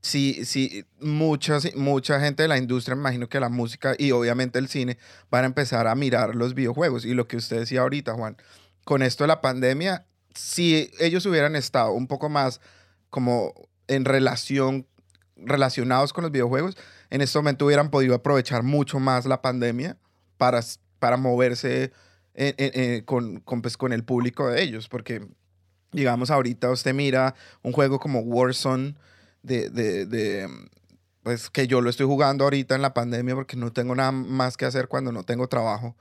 sí, 0.00 0.44
sí, 0.44 0.84
mucha, 1.00 1.58
mucha 1.76 2.20
gente 2.20 2.42
de 2.42 2.48
la 2.48 2.58
industria, 2.58 2.96
imagino 2.96 3.28
que 3.28 3.40
la 3.40 3.48
música 3.48 3.94
y 3.98 4.12
obviamente 4.12 4.58
el 4.58 4.68
cine 4.68 4.98
van 5.30 5.44
a 5.44 5.46
empezar 5.46 5.86
a 5.86 5.94
mirar 5.94 6.34
los 6.34 6.54
videojuegos. 6.54 7.04
Y 7.04 7.14
lo 7.14 7.28
que 7.28 7.36
usted 7.36 7.60
decía 7.60 7.82
ahorita, 7.82 8.14
Juan, 8.14 8.36
con 8.84 9.02
esto 9.02 9.24
de 9.24 9.28
la 9.28 9.40
pandemia, 9.40 10.06
si 10.34 10.90
ellos 11.00 11.26
hubieran 11.26 11.56
estado 11.56 11.92
un 11.92 12.06
poco 12.06 12.28
más 12.28 12.60
como 13.10 13.52
en 13.88 14.04
relación, 14.04 14.86
relacionados 15.36 16.12
con 16.12 16.22
los 16.22 16.32
videojuegos, 16.32 16.76
en 17.10 17.20
este 17.20 17.38
momento 17.38 17.66
hubieran 17.66 17.90
podido 17.90 18.14
aprovechar 18.14 18.62
mucho 18.62 19.00
más 19.00 19.26
la 19.26 19.42
pandemia 19.42 19.96
para, 20.38 20.60
para 20.98 21.16
moverse 21.16 21.92
en- 22.34 22.54
en- 22.58 22.80
en- 22.80 23.04
con, 23.04 23.40
con, 23.40 23.60
pues, 23.62 23.76
con 23.76 23.92
el 23.92 24.04
público 24.04 24.48
de 24.48 24.62
ellos, 24.62 24.88
porque 24.88 25.26
digamos 25.92 26.30
ahorita 26.30 26.70
usted 26.70 26.94
mira 26.94 27.34
un 27.62 27.72
juego 27.72 27.98
como 27.98 28.20
Warzone, 28.20 28.94
de, 29.42 29.70
de, 29.70 30.06
de, 30.06 30.48
pues 31.22 31.50
que 31.50 31.66
yo 31.66 31.80
lo 31.80 31.90
estoy 31.90 32.06
jugando 32.06 32.44
ahorita 32.44 32.74
en 32.74 32.82
la 32.82 32.94
pandemia 32.94 33.34
porque 33.34 33.56
no 33.56 33.72
tengo 33.72 33.94
nada 33.94 34.12
más 34.12 34.56
que 34.56 34.64
hacer 34.64 34.88
cuando 34.88 35.12
no 35.12 35.24
tengo 35.24 35.48
trabajo. 35.48 35.96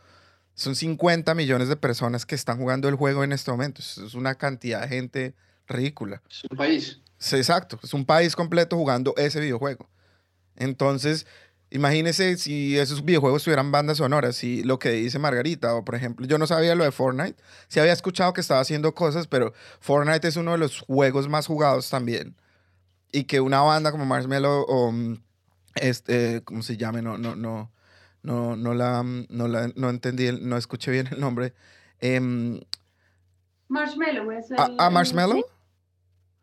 son 0.56 0.76
50 0.76 1.36
millones 1.36 1.70
de 1.70 1.76
personas 1.76 2.26
que 2.26 2.36
están 2.36 2.58
jugando 2.58 2.90
el 2.90 2.96
juego 2.96 3.24
en 3.24 3.32
este 3.32 3.52
momento. 3.52 3.82
Es 3.82 4.14
una 4.14 4.36
cantidad 4.36 4.82
de 4.82 4.88
gente 4.88 5.36
ridícula. 5.68 6.22
Es 6.30 6.44
un 6.50 6.58
país. 6.58 7.00
Sí, 7.18 7.36
exacto, 7.36 7.80
es 7.84 7.94
un 7.94 8.06
país 8.06 8.36
completo 8.36 8.78
jugando 8.78 9.14
ese 9.18 9.42
videojuego. 9.42 9.90
Entonces, 10.56 11.26
imagínese 11.70 12.38
si 12.38 12.78
esos 12.78 13.04
videojuegos 13.04 13.44
tuvieran 13.44 13.72
bandas 13.72 13.98
sonoras, 13.98 14.36
si 14.38 14.64
lo 14.64 14.80
que 14.80 14.92
dice 14.92 15.20
Margarita, 15.20 15.76
o 15.76 15.84
por 15.84 15.96
ejemplo, 15.96 16.26
yo 16.26 16.38
no 16.38 16.48
sabía 16.48 16.76
lo 16.76 16.86
de 16.86 16.92
Fortnite, 16.92 17.36
sí 17.68 17.80
había 17.80 17.94
escuchado 17.94 18.34
que 18.34 18.42
estaba 18.42 18.62
haciendo 18.62 18.94
cosas, 18.94 19.28
pero 19.28 19.54
Fortnite 19.80 20.28
es 20.28 20.38
uno 20.38 20.54
de 20.54 20.58
los 20.60 20.80
juegos 20.80 21.28
más 21.28 21.48
jugados 21.48 21.90
también. 21.90 22.36
Y 23.12 23.24
que 23.24 23.42
una 23.42 23.62
banda 23.62 23.92
como 23.92 24.06
Marshmello 24.06 24.66
o 24.66 24.92
mm, 24.92 25.18
este, 25.76 26.42
¿cómo 26.44 26.62
se 26.62 26.78
llame? 26.78 27.02
No, 27.02 27.18
no, 27.18 27.36
no 27.36 27.72
no, 28.22 28.56
no 28.56 28.74
la, 28.74 29.04
no 29.04 29.48
la, 29.48 29.72
no 29.76 29.90
entendí, 29.90 30.32
no 30.42 30.58
escuché 30.58 30.92
bien 30.92 31.08
el 31.12 31.20
nombre. 31.20 31.54
Eh, 32.02 32.20
Marshmallow 33.68 34.32
es 34.32 34.52
ah, 34.58 34.70
ah, 34.78 34.90
Marshmallow. 34.90 35.44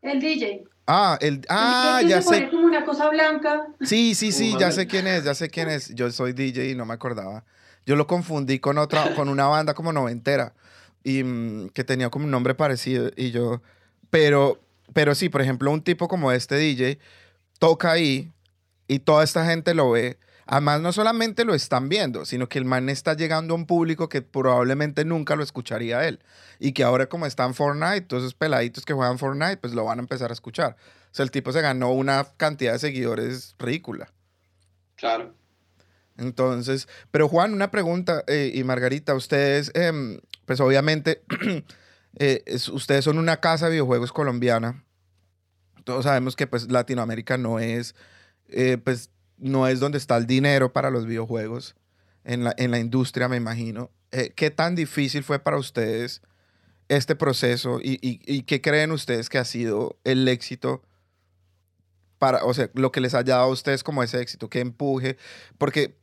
El 0.02 0.20
DJ. 0.20 0.64
Ah, 0.87 1.18
el, 1.20 1.44
ah, 1.49 1.99
el 2.02 2.08
ya 2.08 2.23
se 2.23 2.35
sé. 2.37 2.50
como 2.50 2.66
una 2.66 2.85
cosa 2.85 3.08
blanca. 3.08 3.66
Sí, 3.80 4.14
sí, 4.14 4.30
sí, 4.30 4.54
ya 4.58 4.70
sé 4.70 4.87
quién 4.87 5.06
es, 5.06 5.25
ya 5.25 5.35
sé 5.35 5.50
quién 5.50 5.68
es. 5.68 5.94
Yo 5.94 6.11
soy 6.12 6.32
DJ 6.32 6.70
y 6.70 6.75
no 6.75 6.87
me 6.87 6.94
acordaba. 6.94 7.44
Yo 7.85 7.96
lo 7.96 8.06
confundí 8.06 8.58
con 8.58 8.78
otra, 8.78 9.14
con 9.14 9.28
una 9.28 9.46
banda 9.46 9.75
como 9.75 9.92
noventera 9.92 10.54
y 11.02 11.23
mm, 11.25 11.70
que 11.70 11.85
tenía 11.85 12.11
como 12.11 12.25
un 12.25 12.30
nombre 12.30 12.54
parecido 12.54 13.11
y 13.16 13.30
yo, 13.30 13.62
pero, 14.11 14.61
pero 14.92 15.14
sí, 15.14 15.28
por 15.28 15.42
ejemplo, 15.42 15.70
un 15.70 15.82
tipo 15.82 16.08
como 16.08 16.32
este 16.32 16.56
DJ 16.56 16.98
toca 17.58 17.92
ahí 17.92 18.32
y 18.88 19.00
toda 19.00 19.24
esta 19.24 19.44
gente 19.46 19.74
lo 19.74 19.90
ve 19.90 20.18
Además, 20.48 20.80
no 20.80 20.92
solamente 20.92 21.44
lo 21.44 21.54
están 21.54 21.88
viendo, 21.88 22.24
sino 22.24 22.48
que 22.48 22.58
el 22.58 22.64
man 22.64 22.88
está 22.88 23.14
llegando 23.14 23.52
a 23.52 23.56
un 23.56 23.66
público 23.66 24.08
que 24.08 24.22
probablemente 24.22 25.04
nunca 25.04 25.34
lo 25.34 25.42
escucharía 25.42 25.98
a 25.98 26.06
él. 26.06 26.20
Y 26.60 26.70
que 26.70 26.84
ahora 26.84 27.08
como 27.08 27.26
está 27.26 27.44
en 27.44 27.54
Fortnite, 27.54 28.02
todos 28.02 28.22
esos 28.22 28.34
peladitos 28.34 28.84
que 28.84 28.94
juegan 28.94 29.18
Fortnite, 29.18 29.56
pues 29.56 29.74
lo 29.74 29.84
van 29.84 29.98
a 29.98 30.02
empezar 30.02 30.30
a 30.30 30.34
escuchar. 30.34 30.76
O 31.10 31.14
sea, 31.16 31.24
el 31.24 31.32
tipo 31.32 31.50
se 31.50 31.60
ganó 31.62 31.90
una 31.90 32.24
cantidad 32.36 32.74
de 32.74 32.78
seguidores 32.78 33.56
ridícula. 33.58 34.12
Claro. 34.94 35.34
Entonces, 36.16 36.86
pero 37.10 37.28
Juan, 37.28 37.52
una 37.52 37.72
pregunta, 37.72 38.22
eh, 38.28 38.52
y 38.54 38.62
Margarita, 38.62 39.14
ustedes, 39.14 39.72
em, 39.74 40.20
pues 40.44 40.60
obviamente, 40.60 41.22
eh, 42.18 42.42
ustedes 42.73 43.04
son 43.04 43.18
una 43.18 43.38
casa 43.40 43.66
de 43.66 43.73
videojuegos 43.73 44.12
colombiana. 44.12 44.85
Todos 45.85 46.04
sabemos 46.04 46.35
que 46.35 46.46
pues 46.46 46.70
Latinoamérica 46.70 47.37
no 47.38 47.58
es, 47.58 47.94
eh, 48.49 48.78
pues 48.82 49.11
no 49.38 49.68
es 49.68 49.80
donde 49.80 49.99
está 49.99 50.16
el 50.16 50.26
dinero 50.26 50.73
para 50.73 50.90
los 50.90 51.06
videojuegos, 51.06 51.76
en 52.25 52.42
la, 52.44 52.54
en 52.56 52.70
la 52.70 52.78
industria, 52.78 53.28
me 53.28 53.37
imagino. 53.37 53.90
Eh, 54.11 54.32
¿Qué 54.35 54.50
tan 54.50 54.75
difícil 54.75 55.23
fue 55.23 55.38
para 55.38 55.58
ustedes 55.58 56.23
este 56.88 57.16
proceso 57.16 57.80
y, 57.82 57.99
y, 58.00 58.42
qué 58.42 58.61
creen 58.61 58.92
ustedes 58.92 59.28
que 59.28 59.38
ha 59.38 59.44
sido 59.44 59.96
el 60.04 60.26
éxito? 60.28 60.82
Para, 62.18 62.44
o 62.44 62.54
sea, 62.54 62.70
lo 62.75 62.92
que 62.92 63.00
les 63.00 63.14
haya 63.14 63.35
dado 63.35 63.44
a 63.44 63.52
ustedes 63.52 63.82
como 63.82 64.02
ese 64.02 64.20
éxito, 64.20 64.49
que 64.49 64.61
empuje, 64.61 65.18
porque 65.58 65.96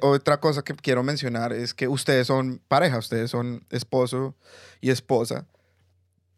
otra 0.00 0.40
cosa 0.40 0.62
que 0.62 0.74
quiero 0.74 1.02
mencionar 1.02 1.52
es 1.52 1.74
que 1.74 1.86
ustedes 1.86 2.26
son 2.26 2.60
pareja, 2.66 2.98
ustedes 2.98 3.30
son 3.30 3.64
esposo 3.70 4.34
y 4.80 4.90
esposa. 4.90 5.46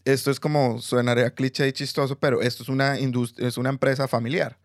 Esto 0.05 0.31
es 0.31 0.39
como, 0.39 0.79
suenaría 0.81 1.31
cliché 1.31 1.67
y 1.67 1.73
chistoso, 1.73 2.19
pero 2.19 2.41
esto 2.41 2.63
es 2.63 2.69
una, 2.69 3.01
industria, 3.01 3.49
es 3.49 3.57
una 3.57 3.71
empresa 3.71 4.07
familiar. 4.07 4.59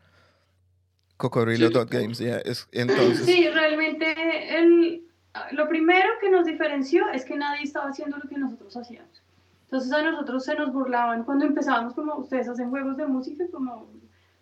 Cocodrilo.games, 1.18 2.20
es, 2.22 2.68
entonces... 2.72 3.26
Sí, 3.26 3.48
realmente 3.50 4.58
el, 4.58 5.04
lo 5.52 5.68
primero 5.70 6.10
que 6.20 6.30
nos 6.30 6.46
diferenció 6.46 7.10
es 7.10 7.26
que 7.26 7.36
nadie 7.36 7.64
estaba 7.64 7.90
haciendo 7.90 8.18
lo 8.18 8.28
que 8.28 8.38
nosotros 8.38 8.76
hacíamos. 8.76 9.22
Entonces 9.64 9.92
a 9.94 10.02
nosotros 10.02 10.44
se 10.44 10.56
nos 10.56 10.74
burlaban 10.74 11.24
cuando 11.24 11.46
empezábamos 11.46 11.94
como 11.94 12.18
ustedes 12.18 12.50
hacen 12.50 12.70
juegos 12.70 12.98
de 12.98 13.08
música, 13.08 13.46
como 13.52 13.90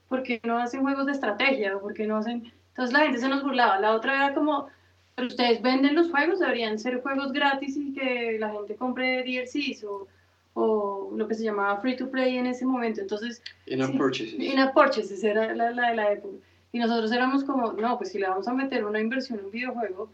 ¿por 0.09 0.23
qué 0.23 0.41
no 0.43 0.57
hacen 0.57 0.81
juegos 0.81 1.05
de 1.05 1.13
estrategia? 1.13 1.77
¿O 1.77 1.81
por 1.81 1.93
qué 1.93 2.05
no 2.05 2.17
hacen...? 2.17 2.51
Entonces 2.69 2.93
la 2.93 3.01
gente 3.01 3.19
se 3.19 3.29
nos 3.29 3.43
burlaba. 3.43 3.79
La 3.79 3.93
otra 3.93 4.15
era 4.15 4.33
como, 4.33 4.67
pero 5.15 5.27
ustedes 5.27 5.61
venden 5.61 5.95
los 5.95 6.09
juegos, 6.11 6.39
deberían 6.39 6.79
ser 6.79 7.01
juegos 7.01 7.31
gratis 7.31 7.77
y 7.77 7.93
que 7.93 8.37
la 8.39 8.49
gente 8.49 8.75
compre 8.75 9.23
DLCs 9.23 9.83
o, 9.83 10.07
o 10.53 11.11
lo 11.15 11.27
que 11.27 11.35
se 11.35 11.43
llamaba 11.43 11.79
free 11.81 11.95
to 11.95 12.09
play 12.09 12.37
en 12.37 12.47
ese 12.47 12.65
momento. 12.65 13.01
Entonces... 13.01 13.41
In-app 13.67 13.95
purchases. 13.95 14.39
In-app 14.39 14.73
purchases 14.73 15.23
era 15.23 15.53
la, 15.53 15.71
la 15.71 15.89
de 15.89 15.95
la 15.95 16.11
época. 16.13 16.37
Y 16.71 16.79
nosotros 16.79 17.11
éramos 17.11 17.43
como, 17.43 17.73
no, 17.73 17.97
pues 17.97 18.11
si 18.11 18.19
le 18.19 18.27
vamos 18.27 18.47
a 18.47 18.53
meter 18.53 18.85
una 18.85 18.99
inversión 18.99 19.39
en 19.39 19.45
un 19.45 19.51
videojuego, 19.51 20.09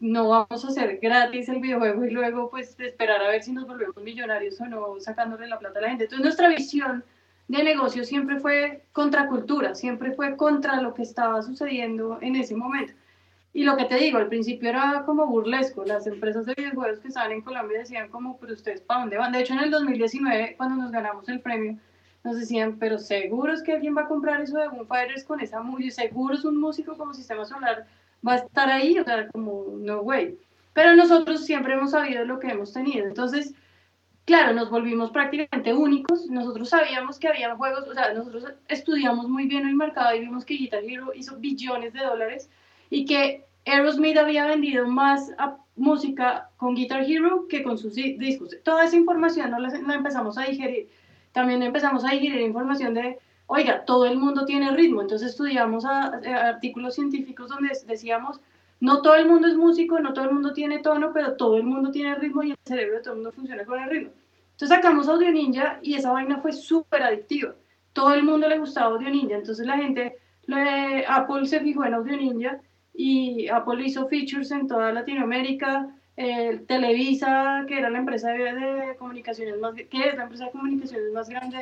no 0.00 0.28
vamos 0.28 0.64
a 0.64 0.68
hacer 0.68 0.98
gratis 1.00 1.48
el 1.48 1.60
videojuego 1.60 2.04
y 2.04 2.10
luego 2.10 2.50
pues 2.50 2.78
esperar 2.80 3.22
a 3.22 3.28
ver 3.28 3.42
si 3.42 3.52
nos 3.52 3.66
volvemos 3.66 3.96
millonarios 3.98 4.60
o 4.60 4.66
no 4.66 4.98
sacándole 4.98 5.46
la 5.46 5.58
plata 5.58 5.78
a 5.78 5.82
la 5.82 5.88
gente. 5.90 6.04
Entonces 6.04 6.24
nuestra 6.24 6.48
visión 6.48 7.04
de 7.50 7.64
negocio 7.64 8.04
siempre 8.04 8.38
fue 8.38 8.84
contra 8.92 9.26
cultura, 9.26 9.74
siempre 9.74 10.12
fue 10.12 10.36
contra 10.36 10.80
lo 10.80 10.94
que 10.94 11.02
estaba 11.02 11.42
sucediendo 11.42 12.18
en 12.20 12.36
ese 12.36 12.54
momento. 12.54 12.92
Y 13.52 13.64
lo 13.64 13.76
que 13.76 13.86
te 13.86 13.96
digo, 13.96 14.18
al 14.18 14.28
principio 14.28 14.68
era 14.68 15.02
como 15.04 15.26
burlesco, 15.26 15.84
las 15.84 16.06
empresas 16.06 16.46
de 16.46 16.54
videojuegos 16.56 17.00
que 17.00 17.08
estaban 17.08 17.32
en 17.32 17.42
Colombia 17.42 17.80
decían 17.80 18.08
como, 18.08 18.38
pero 18.38 18.52
ustedes 18.52 18.80
para 18.82 19.00
dónde 19.00 19.16
van. 19.16 19.32
De 19.32 19.40
hecho 19.40 19.54
en 19.54 19.64
el 19.64 19.70
2019, 19.72 20.54
cuando 20.56 20.76
nos 20.80 20.92
ganamos 20.92 21.28
el 21.28 21.40
premio, 21.40 21.76
nos 22.22 22.38
decían, 22.38 22.76
pero 22.78 23.00
seguro 23.00 23.52
es 23.52 23.64
que 23.64 23.72
alguien 23.72 23.96
va 23.96 24.02
a 24.02 24.08
comprar 24.08 24.40
eso 24.40 24.56
de 24.56 24.84
Fighters 24.86 25.24
con 25.24 25.40
esa 25.40 25.60
música, 25.60 25.90
seguro 25.90 26.34
es 26.34 26.44
un 26.44 26.56
músico 26.56 26.96
como 26.96 27.14
Sistema 27.14 27.44
Solar, 27.44 27.84
va 28.26 28.34
a 28.34 28.36
estar 28.36 28.68
ahí, 28.68 28.96
o 28.96 29.04
sea, 29.04 29.28
como, 29.28 29.64
no 29.76 30.02
way. 30.02 30.38
Pero 30.72 30.94
nosotros 30.94 31.44
siempre 31.44 31.72
hemos 31.72 31.90
sabido 31.90 32.24
lo 32.24 32.38
que 32.38 32.46
hemos 32.46 32.72
tenido, 32.72 33.08
entonces, 33.08 33.54
claro, 34.30 34.54
nos 34.54 34.70
volvimos 34.70 35.10
prácticamente 35.10 35.74
únicos, 35.74 36.26
nosotros 36.30 36.68
sabíamos 36.68 37.18
que 37.18 37.26
había 37.26 37.56
juegos, 37.56 37.88
o 37.88 37.94
sea, 37.94 38.14
nosotros 38.14 38.44
estudiamos 38.68 39.28
muy 39.28 39.48
bien 39.48 39.66
el 39.66 39.74
mercado 39.74 40.14
y 40.14 40.20
vimos 40.20 40.44
que 40.44 40.54
Guitar 40.54 40.84
Hero 40.84 41.10
hizo 41.16 41.36
billones 41.38 41.92
de 41.92 42.04
dólares 42.04 42.48
y 42.90 43.06
que 43.06 43.44
Aerosmith 43.66 44.16
había 44.18 44.46
vendido 44.46 44.86
más 44.86 45.32
música 45.74 46.48
con 46.58 46.76
Guitar 46.76 47.02
Hero 47.10 47.48
que 47.48 47.64
con 47.64 47.76
sus 47.76 47.96
discos. 47.96 48.56
Toda 48.62 48.84
esa 48.84 48.94
información 48.94 49.50
no 49.50 49.58
la 49.58 49.94
empezamos 49.94 50.38
a 50.38 50.42
digerir 50.42 50.88
también 51.32 51.62
empezamos 51.64 52.04
a 52.04 52.10
digerir 52.10 52.40
información 52.40 52.94
de, 52.94 53.18
oiga, 53.48 53.84
todo 53.84 54.06
el 54.06 54.16
mundo 54.16 54.44
tiene 54.44 54.70
ritmo, 54.72 55.02
entonces 55.02 55.30
estudiamos 55.30 55.84
artículos 55.84 56.94
científicos 56.94 57.48
donde 57.48 57.76
decíamos, 57.86 58.40
no 58.80 59.02
todo 59.02 59.16
el 59.16 59.28
mundo 59.28 59.48
es 59.48 59.56
músico, 59.56 59.98
no 59.98 60.12
todo 60.12 60.24
el 60.26 60.32
mundo 60.32 60.52
tiene 60.52 60.78
tono, 60.78 61.12
pero 61.12 61.34
todo 61.34 61.56
el 61.56 61.64
mundo 61.64 61.90
tiene 61.90 62.14
ritmo 62.14 62.42
y 62.42 62.52
el 62.52 62.58
cerebro 62.64 62.96
de 62.96 63.02
todo 63.02 63.14
el 63.14 63.18
mundo 63.18 63.32
funciona 63.32 63.64
con 63.64 63.82
el 63.82 63.90
ritmo. 63.90 64.12
Entonces 64.60 64.76
sacamos 64.76 65.08
Audio 65.08 65.32
Ninja 65.32 65.78
y 65.80 65.94
esa 65.94 66.12
vaina 66.12 66.36
fue 66.36 66.52
súper 66.52 67.02
adictiva. 67.02 67.54
Todo 67.94 68.12
el 68.12 68.24
mundo 68.24 68.46
le 68.46 68.58
gustaba 68.58 68.94
Audio 68.94 69.08
Ninja, 69.08 69.36
entonces 69.36 69.66
la 69.66 69.78
gente, 69.78 70.18
Apple 71.08 71.46
se 71.46 71.60
fijó 71.60 71.86
en 71.86 71.94
Audio 71.94 72.14
Ninja 72.14 72.60
y 72.92 73.48
Apple 73.48 73.82
hizo 73.82 74.06
features 74.06 74.50
en 74.50 74.66
toda 74.66 74.92
Latinoamérica, 74.92 75.88
eh, 76.14 76.62
Televisa, 76.68 77.64
que 77.66 77.78
era 77.78 77.88
la 77.88 78.00
empresa 78.00 78.32
de, 78.32 78.96
comunicaciones 78.98 79.58
más, 79.58 79.72
que 79.76 80.08
es 80.08 80.14
la 80.14 80.24
empresa 80.24 80.44
de 80.44 80.50
comunicaciones 80.50 81.10
más 81.10 81.30
grande 81.30 81.56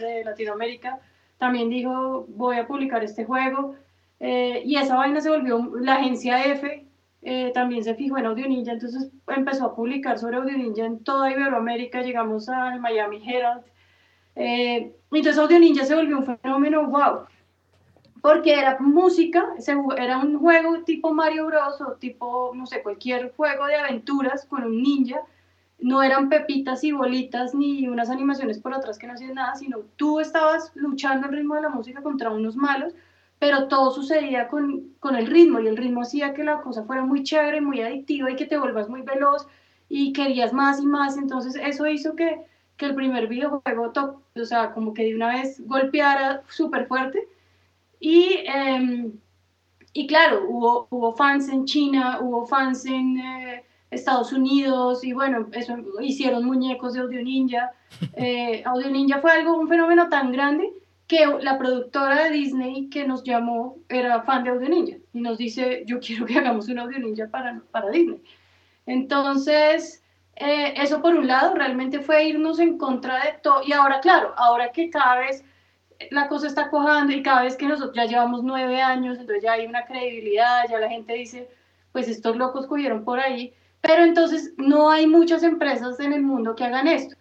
de, 0.00 0.24
Latinoamérica, 0.24 0.98
también 1.38 1.70
dijo, 1.70 2.26
voy 2.28 2.56
a 2.56 2.66
publicar 2.66 3.04
este 3.04 3.24
juego. 3.24 3.76
Eh, 4.18 4.62
y 4.64 4.74
esa 4.78 4.96
vaina 4.96 5.20
se 5.20 5.30
volvió, 5.30 5.70
la 5.76 5.94
agencia 5.94 6.44
F 6.46 6.86
eh, 7.22 7.50
también 7.54 7.84
se 7.84 7.94
fijó 7.94 8.18
en 8.18 8.26
Audio 8.26 8.48
Ninja, 8.48 8.72
entonces 8.72 9.10
empezó 9.28 9.66
a 9.66 9.74
publicar 9.74 10.18
sobre 10.18 10.36
Audio 10.36 10.56
Ninja 10.56 10.84
en 10.84 11.02
toda 11.04 11.30
Iberoamérica, 11.30 12.02
llegamos 12.02 12.48
al 12.48 12.80
Miami 12.80 13.22
Herald. 13.26 13.64
entonces 14.34 15.38
Audio 15.38 15.58
Ninja 15.58 15.84
se 15.84 15.94
volvió 15.94 16.18
un 16.18 16.26
fenómeno, 16.26 16.86
wow 16.88 17.26
porque 18.22 18.54
era 18.54 18.78
música, 18.78 19.44
era 19.98 20.18
un 20.18 20.38
juego 20.38 20.84
tipo 20.84 21.12
Mario 21.12 21.46
Bros. 21.46 21.80
o 21.80 21.94
tipo, 21.94 22.52
no 22.54 22.66
sé, 22.66 22.82
cualquier 22.82 23.34
juego 23.34 23.66
de 23.66 23.74
aventuras 23.74 24.46
con 24.46 24.64
un 24.64 24.80
ninja. 24.80 25.20
No 25.80 26.00
eran 26.04 26.28
pepitas 26.28 26.84
y 26.84 26.92
bolitas 26.92 27.52
ni 27.56 27.88
unas 27.88 28.08
animaciones 28.08 28.60
por 28.60 28.72
atrás 28.72 28.98
que 28.98 29.08
no 29.08 29.14
hacían 29.14 29.34
nada, 29.34 29.56
sino 29.56 29.78
tú 29.96 30.20
estabas 30.20 30.70
luchando 30.76 31.26
el 31.26 31.34
ritmo 31.34 31.56
de 31.56 31.62
la 31.62 31.70
música 31.70 32.00
contra 32.00 32.30
unos 32.30 32.54
malos, 32.54 32.94
pero 33.42 33.66
todo 33.66 33.90
sucedía 33.90 34.46
con, 34.46 34.94
con 35.00 35.16
el 35.16 35.26
ritmo 35.26 35.58
y 35.58 35.66
el 35.66 35.76
ritmo 35.76 36.02
hacía 36.02 36.32
que 36.32 36.44
la 36.44 36.60
cosa 36.60 36.84
fuera 36.84 37.02
muy 37.02 37.24
chévere, 37.24 37.60
muy 37.60 37.80
adictiva 37.80 38.30
y 38.30 38.36
que 38.36 38.46
te 38.46 38.56
vuelvas 38.56 38.88
muy 38.88 39.02
veloz 39.02 39.48
y 39.88 40.12
querías 40.12 40.52
más 40.52 40.80
y 40.80 40.86
más. 40.86 41.16
Entonces 41.16 41.56
eso 41.56 41.84
hizo 41.88 42.14
que, 42.14 42.40
que 42.76 42.86
el 42.86 42.94
primer 42.94 43.26
videojuego, 43.26 43.90
o 44.36 44.44
sea, 44.44 44.70
como 44.70 44.94
que 44.94 45.06
de 45.06 45.16
una 45.16 45.34
vez 45.34 45.60
golpeara 45.66 46.44
súper 46.48 46.86
fuerte 46.86 47.26
y, 47.98 48.44
em, 48.46 49.10
y 49.92 50.06
claro, 50.06 50.44
hubo, 50.48 50.86
hubo 50.90 51.12
fans 51.12 51.48
en 51.48 51.64
China, 51.64 52.20
hubo 52.20 52.46
fans 52.46 52.86
en 52.86 53.18
eh, 53.18 53.64
Estados 53.90 54.32
Unidos 54.32 55.02
y 55.02 55.14
bueno, 55.14 55.48
eso, 55.50 55.78
hicieron 56.00 56.44
muñecos 56.44 56.92
de 56.92 57.00
Audio 57.00 57.20
Ninja. 57.24 57.72
Eh, 58.16 58.62
Audio 58.64 58.88
Ninja 58.88 59.20
fue 59.20 59.32
algo, 59.32 59.54
un 59.54 59.68
fenómeno 59.68 60.08
tan 60.08 60.30
grande 60.30 60.72
que 61.12 61.26
la 61.42 61.58
productora 61.58 62.24
de 62.24 62.30
Disney 62.30 62.88
que 62.88 63.06
nos 63.06 63.22
llamó 63.22 63.76
era 63.90 64.22
fan 64.22 64.44
de 64.44 64.50
Audio 64.50 64.70
Ninja 64.70 64.96
y 65.12 65.20
nos 65.20 65.36
dice, 65.36 65.82
yo 65.86 66.00
quiero 66.00 66.24
que 66.24 66.38
hagamos 66.38 66.68
un 66.68 66.78
Audio 66.78 66.98
Ninja 67.00 67.28
para, 67.30 67.60
para 67.70 67.90
Disney. 67.90 68.22
Entonces, 68.86 70.02
eh, 70.36 70.72
eso 70.74 71.02
por 71.02 71.14
un 71.14 71.26
lado, 71.26 71.54
realmente 71.54 72.00
fue 72.00 72.24
irnos 72.24 72.58
en 72.60 72.78
contra 72.78 73.22
de 73.22 73.34
todo. 73.42 73.60
Y 73.62 73.74
ahora, 73.74 74.00
claro, 74.00 74.32
ahora 74.38 74.72
que 74.72 74.88
cada 74.88 75.18
vez 75.18 75.44
la 76.10 76.28
cosa 76.28 76.46
está 76.46 76.70
cojando 76.70 77.12
y 77.12 77.22
cada 77.22 77.42
vez 77.42 77.56
que 77.56 77.66
nosotros 77.66 77.94
ya 77.94 78.06
llevamos 78.06 78.42
nueve 78.42 78.80
años, 78.80 79.18
entonces 79.18 79.42
ya 79.42 79.52
hay 79.52 79.66
una 79.66 79.84
credibilidad, 79.84 80.64
ya 80.70 80.78
la 80.78 80.88
gente 80.88 81.12
dice, 81.12 81.50
pues 81.92 82.08
estos 82.08 82.38
locos 82.38 82.66
cogieron 82.66 83.04
por 83.04 83.20
ahí, 83.20 83.52
pero 83.82 84.02
entonces 84.02 84.54
no 84.56 84.90
hay 84.90 85.06
muchas 85.06 85.42
empresas 85.42 86.00
en 86.00 86.14
el 86.14 86.22
mundo 86.22 86.54
que 86.54 86.64
hagan 86.64 86.88
esto. 86.88 87.16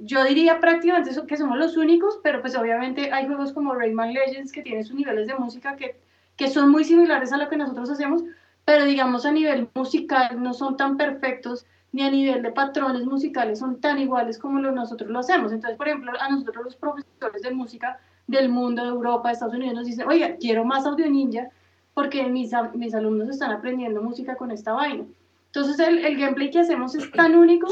Yo 0.00 0.24
diría 0.24 0.60
prácticamente 0.60 1.10
que 1.26 1.36
somos 1.36 1.58
los 1.58 1.76
únicos, 1.76 2.18
pero 2.22 2.40
pues 2.40 2.56
obviamente 2.56 3.12
hay 3.12 3.26
juegos 3.26 3.52
como 3.52 3.74
Rayman 3.74 4.12
Legends 4.12 4.52
que 4.52 4.62
tienen 4.62 4.84
sus 4.84 4.96
niveles 4.96 5.26
de 5.26 5.34
música 5.34 5.76
que, 5.76 5.96
que 6.36 6.48
son 6.48 6.70
muy 6.70 6.84
similares 6.84 7.32
a 7.32 7.38
lo 7.38 7.48
que 7.48 7.56
nosotros 7.56 7.90
hacemos, 7.90 8.22
pero 8.64 8.84
digamos 8.84 9.24
a 9.24 9.32
nivel 9.32 9.68
musical 9.74 10.42
no 10.42 10.52
son 10.52 10.76
tan 10.76 10.96
perfectos 10.96 11.66
ni 11.92 12.02
a 12.02 12.10
nivel 12.10 12.42
de 12.42 12.52
patrones 12.52 13.06
musicales 13.06 13.58
son 13.58 13.80
tan 13.80 13.98
iguales 13.98 14.38
como 14.38 14.60
lo, 14.60 14.70
nosotros 14.70 15.10
lo 15.10 15.20
hacemos. 15.20 15.52
Entonces, 15.52 15.78
por 15.78 15.88
ejemplo, 15.88 16.12
a 16.20 16.28
nosotros 16.28 16.64
los 16.64 16.76
profesores 16.76 17.42
de 17.42 17.50
música 17.52 17.98
del 18.26 18.48
mundo, 18.50 18.82
de 18.82 18.88
Europa, 18.90 19.28
de 19.28 19.34
Estados 19.34 19.54
Unidos, 19.54 19.76
nos 19.76 19.86
dicen, 19.86 20.06
oye, 20.06 20.36
quiero 20.38 20.64
más 20.64 20.84
audio 20.84 21.08
ninja 21.08 21.48
porque 21.94 22.24
mis, 22.24 22.50
mis 22.74 22.94
alumnos 22.94 23.30
están 23.30 23.52
aprendiendo 23.52 24.02
música 24.02 24.36
con 24.36 24.50
esta 24.50 24.72
vaina. 24.72 25.04
Entonces 25.46 25.78
el, 25.78 26.04
el 26.04 26.18
gameplay 26.18 26.50
que 26.50 26.58
hacemos 26.58 26.94
es 26.94 27.10
tan 27.12 27.34
único 27.34 27.68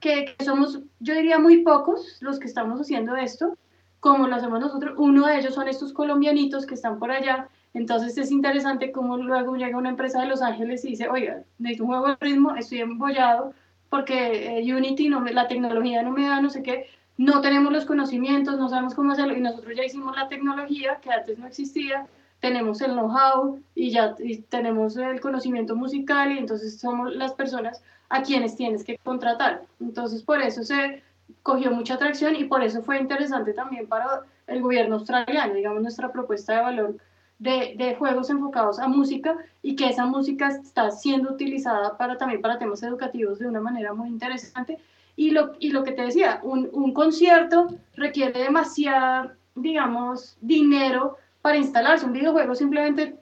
que, 0.00 0.36
somos, 0.44 0.80
yo 1.00 1.14
diría, 1.14 1.38
muy 1.38 1.62
pocos 1.62 2.18
los 2.20 2.38
que 2.38 2.46
estamos 2.46 2.80
haciendo 2.80 3.16
esto, 3.16 3.56
como 4.00 4.28
lo 4.28 4.36
hacemos 4.36 4.60
nosotros. 4.60 4.94
Uno 4.98 5.26
de 5.26 5.38
ellos 5.38 5.54
son 5.54 5.68
estos 5.68 5.92
colombianitos 5.92 6.66
que 6.66 6.74
están 6.74 6.98
por 6.98 7.10
allá. 7.10 7.48
Entonces 7.74 8.16
es 8.16 8.30
interesante 8.30 8.92
cómo 8.92 9.16
luego 9.16 9.56
llega 9.56 9.76
una 9.76 9.90
empresa 9.90 10.20
de 10.20 10.28
Los 10.28 10.42
Ángeles 10.42 10.84
y 10.84 10.90
dice, 10.90 11.08
oiga, 11.08 11.42
necesito 11.58 11.84
un 11.84 12.06
de 12.06 12.16
ritmo, 12.20 12.54
estoy 12.56 12.80
embollado 12.80 13.52
porque 13.88 14.58
eh, 14.58 14.74
Unity, 14.74 15.08
no 15.08 15.24
la 15.24 15.48
tecnología 15.48 16.02
no 16.02 16.10
me 16.10 16.26
da 16.26 16.40
no 16.40 16.50
sé 16.50 16.62
qué, 16.62 16.86
no 17.16 17.40
tenemos 17.40 17.72
los 17.72 17.86
conocimientos, 17.86 18.58
no 18.58 18.68
sabemos 18.68 18.94
cómo 18.94 19.12
hacerlo 19.12 19.36
y 19.36 19.40
nosotros 19.40 19.74
ya 19.76 19.84
hicimos 19.84 20.14
la 20.16 20.28
tecnología 20.28 20.98
que 21.00 21.10
antes 21.10 21.38
no 21.38 21.46
existía, 21.46 22.06
tenemos 22.40 22.80
el 22.80 22.92
know-how 22.92 23.60
y 23.74 23.90
ya 23.90 24.14
tenemos 24.48 24.96
el 24.96 25.20
conocimiento 25.20 25.74
musical 25.74 26.32
y 26.32 26.38
entonces 26.38 26.78
somos 26.78 27.14
las 27.14 27.32
personas 27.32 27.82
a 28.08 28.22
quienes 28.22 28.56
tienes 28.56 28.84
que 28.84 28.98
contratar. 28.98 29.62
Entonces 29.80 30.22
por 30.22 30.40
eso 30.40 30.62
se 30.62 31.02
cogió 31.42 31.70
mucha 31.70 31.94
atracción 31.94 32.36
y 32.36 32.44
por 32.44 32.62
eso 32.62 32.82
fue 32.82 32.98
interesante 32.98 33.52
también 33.52 33.86
para 33.86 34.22
el 34.46 34.62
gobierno 34.62 34.96
australiano, 34.96 35.54
digamos, 35.54 35.82
nuestra 35.82 36.12
propuesta 36.12 36.54
de 36.54 36.60
valor 36.60 36.96
de, 37.38 37.74
de, 37.76 37.94
juegos 37.96 38.30
enfocados 38.30 38.78
a 38.78 38.88
música 38.88 39.36
y 39.62 39.76
que 39.76 39.88
esa 39.88 40.06
música 40.06 40.48
está 40.48 40.90
siendo 40.90 41.32
utilizada 41.32 41.96
para, 41.98 42.16
también 42.16 42.40
para 42.40 42.58
temas 42.58 42.82
educativos 42.82 43.38
de 43.38 43.46
una 43.46 43.60
manera 43.60 43.92
muy 43.92 44.08
interesante 44.08 44.78
y 45.16 45.30
lo, 45.30 45.52
y 45.58 45.70
lo 45.70 45.82
que 45.82 45.92
te 45.92 46.02
decía, 46.02 46.40
un, 46.42 46.68
un 46.72 46.92
concierto 46.92 47.68
requiere 47.94 48.38
demasiado, 48.38 49.32
digamos, 49.54 50.36
dinero 50.40 51.16
para 51.40 51.56
instalarse. 51.56 52.04
Un 52.04 52.12
videojuego 52.12 52.54
simplemente 52.54 53.16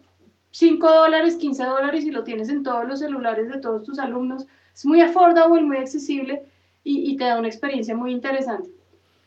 5 0.51 0.93
dólares, 0.93 1.37
15 1.37 1.65
dólares 1.65 2.05
y 2.05 2.11
lo 2.11 2.25
tienes 2.25 2.49
en 2.49 2.65
todos 2.65 2.87
los 2.87 2.99
celulares 2.99 3.49
de 3.49 3.59
todos 3.59 3.85
tus 3.85 3.99
alumnos. 4.01 4.47
Es 4.75 4.85
muy 4.85 5.01
affordable, 5.01 5.63
muy 5.63 5.77
accesible 5.77 6.45
y, 6.83 7.13
y 7.13 7.17
te 7.17 7.25
da 7.25 7.39
una 7.39 7.49
experiencia 7.49 7.97
muy 7.97 8.13
interesante. 8.13 8.69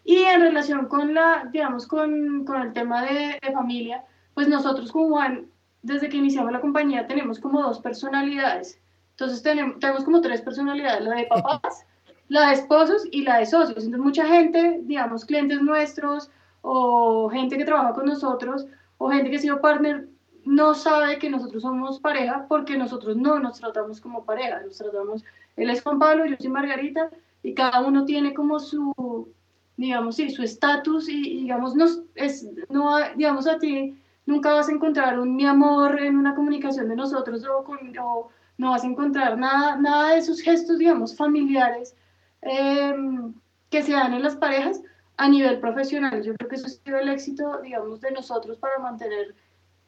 Y 0.04 0.18
en 0.24 0.42
relación 0.42 0.88
con 0.88 1.14
la, 1.14 1.50
digamos, 1.52 1.88
con, 1.88 2.46
con 2.46 2.62
el 2.62 2.74
tema 2.74 3.04
de, 3.04 3.40
de, 3.42 3.52
familia, 3.52 4.04
pues 4.34 4.48
nosotros 4.48 4.92
como 4.92 5.10
Juan, 5.10 5.48
desde 5.82 6.10
que 6.10 6.18
iniciamos 6.18 6.52
la 6.52 6.62
compañía, 6.62 7.08
tenemos 7.08 7.40
como 7.40 7.62
dos 7.62 7.80
personalidades. 7.80 8.80
Entonces 9.12 9.42
tenemos, 9.42 9.80
tenemos 9.80 10.04
como 10.04 10.22
tres 10.22 10.42
personalidades, 10.42 11.04
la 11.04 11.16
de 11.16 11.26
papás, 11.26 11.86
la 12.30 12.48
de 12.48 12.54
esposos 12.54 13.04
y 13.12 13.24
la 13.24 13.40
de 13.40 13.48
socios. 13.48 13.84
Entonces 13.84 14.00
mucha 14.00 14.26
gente, 14.26 14.80
digamos, 14.84 15.26
clientes 15.26 15.62
nuestros 15.62 16.30
o 16.62 17.30
gente 17.30 17.58
que 17.58 17.66
trabaja 17.66 17.94
con 17.94 18.06
nosotros 18.06 18.66
o 18.98 19.10
gente 19.10 19.30
que 19.30 19.38
ha 19.38 19.40
sido 19.40 19.60
partner 19.62 20.08
no 20.46 20.74
sabe 20.74 21.20
que 21.20 21.30
nosotros 21.30 21.62
somos 21.64 22.00
pareja 22.00 22.46
porque 22.48 22.78
nosotros 22.78 23.18
no 23.18 23.40
nos 23.40 23.60
tratamos 23.60 24.00
como 24.00 24.24
pareja, 24.24 24.62
nos 24.62 24.78
tratamos, 24.78 25.24
él 25.58 25.70
es 25.70 25.82
Juan 25.82 26.00
Pablo, 26.00 26.26
yo 26.26 26.36
soy 26.40 26.50
Margarita 26.50 27.10
y 27.44 27.54
cada 27.54 27.82
uno 27.82 28.06
tiene 28.06 28.34
como 28.34 28.60
su, 28.60 29.28
digamos, 29.76 30.16
sí, 30.16 30.30
su 30.30 30.44
estatus 30.44 31.10
y, 31.10 31.42
digamos, 31.42 31.76
nos, 31.76 32.02
es, 32.16 32.48
no, 32.70 32.98
digamos, 33.16 33.48
a 33.48 33.60
ti 33.60 33.98
nunca 34.26 34.54
vas 34.54 34.70
a 34.70 34.72
encontrar 34.72 35.20
un 35.20 35.36
mi 35.36 35.46
amor 35.46 36.00
en 36.00 36.18
una 36.18 36.36
comunicación 36.36 36.88
de 36.88 36.96
nosotros 36.96 37.46
o, 37.46 37.64
con, 37.64 37.78
o 38.00 38.30
no 38.58 38.72
vas 38.72 38.84
a 38.84 38.88
encontrar 38.88 39.38
nada, 39.38 39.76
nada 39.76 40.12
de 40.12 40.20
esos 40.20 40.40
gestos, 40.40 40.80
digamos, 40.80 41.16
familiares 41.16 41.94
Em, 42.42 43.34
que 43.70 43.84
se 43.84 43.92
dan 43.92 44.14
en 44.14 44.24
las 44.24 44.36
parejas 44.36 44.82
a 45.18 45.28
nivel 45.28 45.60
profesional. 45.60 46.24
Yo 46.24 46.34
creo 46.36 46.50
que 46.50 46.56
eso 46.56 46.68
ha 46.68 46.70
sido 46.70 46.98
el 46.98 47.10
éxito, 47.10 47.60
digamos, 47.62 48.00
de 48.02 48.12
nosotros 48.12 48.58
para 48.58 48.80
mantener, 48.80 49.36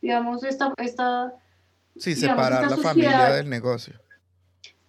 digamos, 0.01 0.43
esta... 0.43 0.73
esta 0.77 1.33
sí, 1.95 2.15
separar 2.15 2.69
la 2.69 2.77
familia 2.77 3.33
del 3.33 3.49
negocio. 3.49 3.93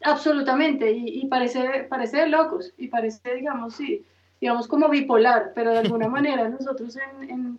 Absolutamente, 0.02 0.90
y, 0.90 1.26
parece, 1.26 1.86
parece 1.88 2.18
de 2.18 2.28
locos, 2.28 2.72
y 2.78 2.88
parece, 2.88 3.34
digamos, 3.34 3.74
sí, 3.74 4.04
digamos 4.40 4.66
como 4.66 4.88
bipolar, 4.88 5.52
pero 5.54 5.72
de 5.72 5.78
alguna 5.78 6.08
manera 6.16 6.48
nosotros 6.48 6.96
en, 7.28 7.58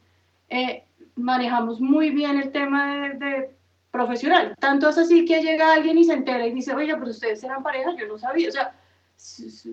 eh, 0.49 0.83
manejamos 1.15 1.79
muy 1.79 2.09
bien 2.09 2.39
el 2.39 2.51
tema 2.51 2.95
de, 2.95 3.25
de, 3.25 3.49
profesional. 3.91 4.55
Tanto 4.59 4.89
es 4.89 4.97
así 4.97 5.25
que 5.25 5.41
llega 5.41 5.73
alguien 5.73 5.97
y 5.97 6.05
se 6.05 6.13
entera 6.13 6.47
y 6.47 6.53
dice, 6.53 6.73
oye, 6.73 6.95
pero 6.95 7.11
ustedes 7.11 7.43
eran 7.43 7.61
pareja, 7.61 7.93
yo 7.95 8.07
no 8.07 8.17
sabía. 8.17 8.49
O 8.49 8.51
sea, 8.51 8.73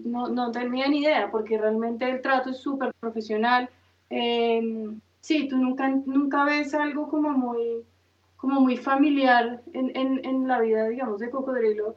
no, 0.04 0.28
no 0.28 0.50
tenía 0.50 0.88
ni 0.88 1.00
idea, 1.00 1.31
porque 1.31 1.57
realmente 1.57 2.09
el 2.09 2.20
trato 2.20 2.50
es 2.50 2.59
súper 2.59 2.92
profesional. 3.00 3.70
Eh, 4.11 4.90
sí, 5.20 5.48
tú 5.48 5.57
nunca, 5.57 5.88
nunca 5.88 6.44
ves 6.44 6.74
algo 6.74 7.09
como 7.09 7.31
muy, 7.31 7.85
como 8.37 8.61
muy 8.61 8.76
familiar 8.76 9.62
en, 9.72 9.96
en, 9.96 10.24
en, 10.24 10.48
la 10.48 10.61
vida, 10.61 10.88
digamos, 10.88 11.20
de 11.20 11.31
Cocodrilo. 11.31 11.96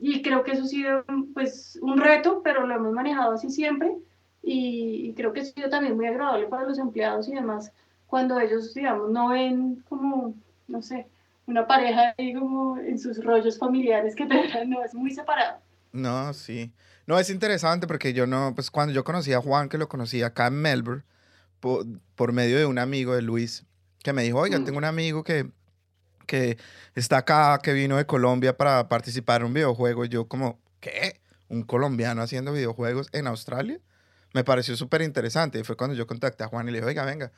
Y 0.00 0.22
creo 0.22 0.44
que 0.44 0.52
eso 0.52 0.62
ha 0.62 0.66
sido 0.66 1.04
pues, 1.34 1.78
un 1.82 1.98
reto, 1.98 2.42
pero 2.42 2.66
lo 2.66 2.74
hemos 2.74 2.92
manejado 2.92 3.32
así 3.32 3.50
siempre. 3.50 3.96
Y, 4.42 5.12
creo 5.14 5.32
que 5.32 5.40
ha 5.40 5.44
sido 5.44 5.68
también 5.68 5.96
muy 5.96 6.06
agradable 6.06 6.46
para 6.46 6.64
los 6.64 6.78
empleados 6.78 7.28
y 7.28 7.34
demás, 7.34 7.72
cuando 8.06 8.38
ellos, 8.38 8.72
digamos, 8.72 9.10
no 9.10 9.28
ven 9.30 9.84
como, 9.88 10.34
no 10.68 10.80
sé, 10.80 11.06
una 11.46 11.66
pareja 11.66 12.14
ahí 12.16 12.32
como 12.32 12.78
en 12.78 12.98
sus 12.98 13.22
rollos 13.22 13.58
familiares 13.58 14.14
que 14.14 14.24
no 14.24 14.84
es 14.84 14.94
muy 14.94 15.10
separado. 15.10 15.58
No, 15.92 16.32
sí. 16.32 16.72
No, 17.06 17.18
es 17.18 17.30
interesante 17.30 17.86
porque 17.86 18.12
yo 18.12 18.26
no, 18.26 18.52
pues 18.54 18.70
cuando 18.70 18.92
yo 18.92 19.02
conocí 19.02 19.32
a 19.32 19.40
Juan, 19.40 19.68
que 19.68 19.78
lo 19.78 19.88
conocí 19.88 20.22
acá 20.22 20.48
en 20.48 20.60
Melbourne, 20.60 21.04
por, 21.60 22.32
medio 22.32 22.58
de 22.58 22.66
un 22.66 22.78
amigo 22.78 23.14
de 23.14 23.22
Luis, 23.22 23.64
que 24.02 24.12
me 24.12 24.22
dijo, 24.22 24.38
oiga, 24.38 24.58
mm. 24.58 24.64
tengo 24.64 24.78
un 24.78 24.84
amigo 24.84 25.24
que, 25.24 25.50
que 26.28 26.58
está 26.94 27.18
acá, 27.18 27.58
que 27.60 27.72
vino 27.72 27.96
de 27.96 28.06
Colombia 28.06 28.56
para 28.56 28.88
participar 28.88 29.40
en 29.40 29.48
un 29.48 29.54
videojuego. 29.54 30.04
Y 30.04 30.08
yo 30.08 30.28
como, 30.28 30.60
¿qué? 30.78 31.20
¿Un 31.48 31.64
colombiano 31.64 32.22
haciendo 32.22 32.52
videojuegos 32.52 33.08
en 33.12 33.26
Australia? 33.26 33.80
Me 34.34 34.44
pareció 34.44 34.76
súper 34.76 35.02
interesante. 35.02 35.58
Y 35.58 35.64
fue 35.64 35.76
cuando 35.76 35.96
yo 35.96 36.06
contacté 36.06 36.44
a 36.44 36.48
Juan 36.48 36.68
y 36.68 36.70
le 36.70 36.78
dije, 36.78 36.88
oiga, 36.90 37.04
venga, 37.04 37.32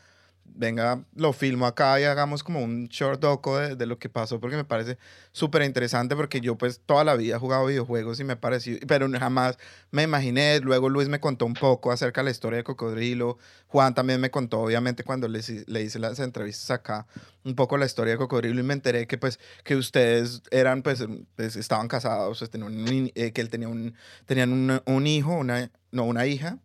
venga, 0.45 1.03
lo 1.15 1.33
filmo 1.33 1.67
acá 1.67 1.99
y 2.01 2.05
hagamos 2.05 2.43
como 2.43 2.61
un 2.61 2.89
short 2.89 3.21
doco 3.21 3.59
de, 3.59 3.77
de 3.77 3.87
lo 3.87 3.99
que 3.99 4.09
pasó, 4.09 4.41
porque 4.41 4.57
me 4.57 4.65
parece 4.65 4.99
súper 5.33 5.63
interesante, 5.63 6.17
porque 6.17 6.41
yo 6.41 6.57
pues 6.57 6.81
toda 6.85 7.03
la 7.05 7.15
vida 7.17 7.37
he 7.37 7.39
jugado 7.39 7.67
videojuegos 7.67 8.21
y 8.21 8.25
me 8.25 8.37
pareció, 8.37 8.79
pero 8.87 9.09
jamás 9.11 9.59
me 9.91 10.03
imaginé, 10.03 10.61
luego 10.61 10.89
Luis 10.89 11.09
me 11.09 11.21
contó 11.21 11.47
un 11.47 11.55
poco 11.55 11.93
acerca 11.93 12.21
de 12.21 12.27
la 12.27 12.31
historia 12.31 12.59
de 12.59 12.65
Cocodrilo, 12.65 13.39
Juan 13.69 13.95
también 13.95 14.21
me 14.21 14.31
contó, 14.31 14.61
obviamente, 14.61 15.05
cuando 15.05 15.29
le, 15.29 15.41
le 15.67 15.83
hice 15.83 15.99
las 15.99 16.19
entrevistas 16.19 16.71
acá, 16.71 17.07
un 17.45 17.55
poco 17.55 17.79
la 17.79 17.87
historia 17.87 18.13
de 18.13 18.19
Cocodrilo 18.19 18.61
y 18.61 18.65
me 18.65 18.75
enteré 18.75 19.07
que 19.07 19.17
pues 19.17 19.39
que 19.65 19.77
ustedes 19.77 20.43
eran, 20.51 20.83
pues, 20.83 21.05
pues 21.37 21.57
estaban 21.57 21.89
casados, 21.89 22.39
pues, 22.39 22.51
tenían 22.51 23.11
eh, 23.15 23.33
que 23.33 23.41
él 23.41 23.49
tenía 23.49 23.69
un, 23.69 23.95
tenían 24.27 24.53
un, 24.53 24.83
un 24.85 25.07
hijo, 25.07 25.33
una, 25.33 25.71
no, 25.91 26.05
una 26.05 26.27
hija. 26.27 26.59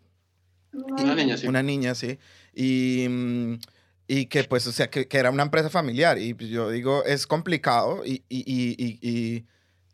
Una 0.75 1.15
niña, 1.15 1.37
sí. 1.37 1.47
Una 1.47 1.63
niña, 1.63 1.95
sí. 1.95 2.19
Y... 2.53 3.07
Mm, 3.09 3.59
y 4.07 4.27
que 4.27 4.43
pues, 4.43 4.67
o 4.67 4.71
sea, 4.71 4.89
que, 4.89 5.07
que, 5.07 5.17
era 5.17 5.31
una 5.31 5.43
empresa 5.43 5.69
familiar. 5.69 6.19
Y 6.19 6.33
pues, 6.33 6.49
yo 6.49 6.69
digo, 6.69 7.03
es 7.05 7.25
complicado 7.25 8.05
y, 8.05 8.23
y, 8.29 8.43
y, 8.45 8.99
y, 9.01 9.45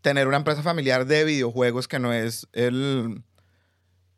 tener 0.01 0.27
una 0.27 0.37
empresa 0.37 0.63
familiar 0.63 1.05
de 1.05 1.23
videojuegos 1.23 1.87
que 1.87 1.99
no 1.99 2.11
es 2.11 2.47
el... 2.53 3.23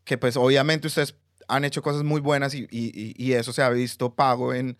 que 0.06 0.17
pues 0.17 0.38
obviamente 0.38 0.88
ustedes 0.88 1.15
han 1.47 1.65
hecho 1.65 1.82
cosas 1.82 2.04
muy 2.04 2.21
buenas 2.21 2.54
y, 2.56 3.34
eso 3.34 3.52
se 3.52 3.62
ha 3.62 3.69
visto 3.69 4.15
pago 4.15 4.54
en, 4.54 4.78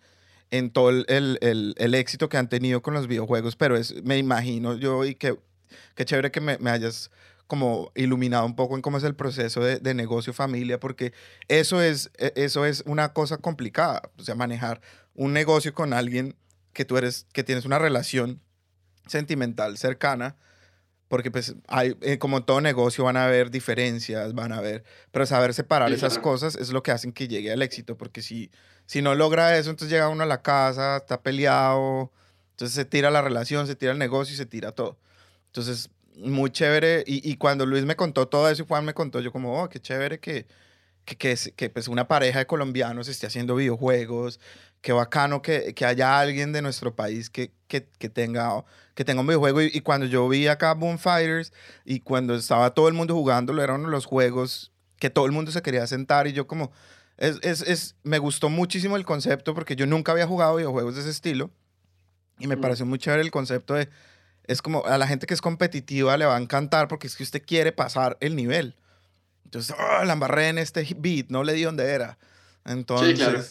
en 0.50 0.70
todo 0.70 0.90
el, 0.90 1.04
el, 1.08 1.74
el, 1.76 1.94
éxito 1.94 2.28
que 2.30 2.38
han 2.38 2.48
tenido 2.48 2.82
con 2.82 2.94
los 2.94 3.06
videojuegos, 3.06 3.54
pero 3.54 3.76
es, 3.76 4.02
me 4.02 4.16
imagino 4.16 4.76
yo 4.78 5.04
y 5.04 5.14
que, 5.14 5.38
qué 5.94 6.04
chévere 6.04 6.30
que 6.30 6.40
me, 6.40 6.56
me 6.58 6.70
hayas 6.70 7.10
como 7.46 7.92
iluminado 7.94 8.46
un 8.46 8.56
poco 8.56 8.74
en 8.74 8.82
cómo 8.82 8.98
es 8.98 9.04
el 9.04 9.14
proceso 9.14 9.60
de, 9.60 9.78
de, 9.78 9.94
negocio 9.94 10.32
familia, 10.32 10.80
porque 10.80 11.12
eso 11.48 11.82
es, 11.82 12.10
e, 12.18 12.32
eso 12.36 12.64
es 12.64 12.82
una 12.86 13.12
cosa 13.12 13.36
complicada, 13.38 14.02
o 14.18 14.22
sea, 14.22 14.34
manejar 14.34 14.80
un 15.14 15.32
negocio 15.32 15.74
con 15.74 15.92
alguien 15.92 16.36
que 16.72 16.84
tú 16.84 16.96
eres, 16.96 17.26
que 17.32 17.44
tienes 17.44 17.64
una 17.64 17.78
relación 17.78 18.40
sentimental 19.06 19.76
cercana, 19.76 20.36
porque 21.08 21.30
pues 21.30 21.54
hay, 21.68 21.96
eh, 22.00 22.18
como 22.18 22.44
todo 22.44 22.60
negocio 22.60 23.04
van 23.04 23.16
a 23.16 23.26
haber 23.26 23.50
diferencias, 23.50 24.34
van 24.34 24.52
a 24.52 24.56
haber, 24.56 24.84
pero 25.12 25.26
saber 25.26 25.54
separar 25.54 25.90
Sí, 25.90 25.96
esas 25.96 26.14
claro. 26.14 26.22
cosas 26.22 26.56
es 26.56 26.70
lo 26.70 26.82
que 26.82 26.90
hacen 26.90 27.12
que 27.12 27.28
llegue 27.28 27.52
al 27.52 27.62
éxito, 27.62 27.96
porque 27.96 28.22
si, 28.22 28.50
si 28.86 29.02
no 29.02 29.14
logra 29.14 29.56
eso, 29.56 29.70
entonces 29.70 29.92
llega 29.92 30.08
uno 30.08 30.22
a 30.24 30.26
la 30.26 30.42
casa, 30.42 30.96
está 30.96 31.22
peleado, 31.22 32.10
entonces 32.50 32.74
se 32.74 32.84
tira 32.84 33.10
la 33.10 33.22
relación, 33.22 33.66
se 33.66 33.76
tira 33.76 33.92
el 33.92 33.98
negocio 33.98 34.34
y 34.34 34.36
se 34.36 34.46
tira 34.46 34.72
todo. 34.72 34.98
Entonces, 35.46 35.90
muy 36.16 36.50
chévere, 36.50 37.04
y, 37.06 37.28
y 37.28 37.36
cuando 37.36 37.66
Luis 37.66 37.84
me 37.84 37.96
contó 37.96 38.28
todo 38.28 38.48
eso 38.48 38.62
y 38.62 38.66
Juan 38.66 38.84
me 38.84 38.94
contó, 38.94 39.20
yo 39.20 39.32
como, 39.32 39.62
oh, 39.62 39.68
qué 39.68 39.80
chévere 39.80 40.20
que, 40.20 40.46
que, 41.04 41.16
que, 41.16 41.36
que, 41.56 41.70
pues 41.70 41.88
una 41.88 42.06
pareja 42.08 42.38
de 42.40 42.46
colombianos 42.46 43.08
esté 43.08 43.26
haciendo 43.26 43.56
videojuegos, 43.56 44.40
qué 44.80 44.92
bacano 44.92 45.42
que, 45.42 45.74
que 45.74 45.84
haya 45.84 46.18
alguien 46.20 46.52
de 46.52 46.62
nuestro 46.62 46.94
país 46.94 47.30
que, 47.30 47.52
que, 47.68 47.88
que 47.98 48.08
tenga, 48.08 48.64
que 48.94 49.04
tenga 49.04 49.20
un 49.22 49.26
videojuego. 49.26 49.62
Y, 49.62 49.70
y 49.72 49.80
cuando 49.80 50.06
yo 50.06 50.28
vi 50.28 50.46
acá 50.46 50.72
Boom 50.74 50.98
Fighters 50.98 51.52
y 51.84 52.00
cuando 52.00 52.34
estaba 52.34 52.72
todo 52.74 52.88
el 52.88 52.94
mundo 52.94 53.14
jugándolo, 53.14 53.62
era 53.62 53.74
uno 53.74 53.84
de 53.86 53.90
los 53.90 54.04
juegos 54.06 54.72
que 54.98 55.10
todo 55.10 55.26
el 55.26 55.32
mundo 55.32 55.50
se 55.50 55.62
quería 55.62 55.86
sentar 55.86 56.26
y 56.26 56.32
yo 56.32 56.46
como, 56.46 56.70
es, 57.18 57.38
es, 57.42 57.62
es, 57.62 57.96
me 58.02 58.18
gustó 58.18 58.48
muchísimo 58.48 58.96
el 58.96 59.04
concepto 59.04 59.54
porque 59.54 59.76
yo 59.76 59.86
nunca 59.86 60.12
había 60.12 60.26
jugado 60.26 60.56
videojuegos 60.56 60.94
de 60.94 61.00
ese 61.02 61.10
estilo 61.10 61.50
y 62.38 62.46
me 62.46 62.56
Mm. 62.56 62.60
pareció 62.60 62.86
muy 62.86 62.98
chévere 62.98 63.22
el 63.22 63.30
concepto 63.30 63.74
de, 63.74 63.88
es 64.46 64.62
como 64.62 64.84
a 64.86 64.98
la 64.98 65.06
gente 65.06 65.26
que 65.26 65.34
es 65.34 65.40
competitiva 65.40 66.16
le 66.16 66.26
va 66.26 66.36
a 66.36 66.40
encantar 66.40 66.88
porque 66.88 67.06
es 67.06 67.16
que 67.16 67.22
usted 67.22 67.42
quiere 67.44 67.72
pasar 67.72 68.16
el 68.20 68.36
nivel. 68.36 68.76
Entonces, 69.44 69.74
"Ah, 69.78 70.04
la 70.04 70.14
embarré 70.14 70.48
en 70.48 70.58
este 70.58 70.86
beat, 70.96 71.26
no 71.28 71.44
le 71.44 71.52
di 71.52 71.62
donde 71.62 71.84
era. 71.90 72.18
Entonces, 72.64 73.18
claro. 73.18 73.42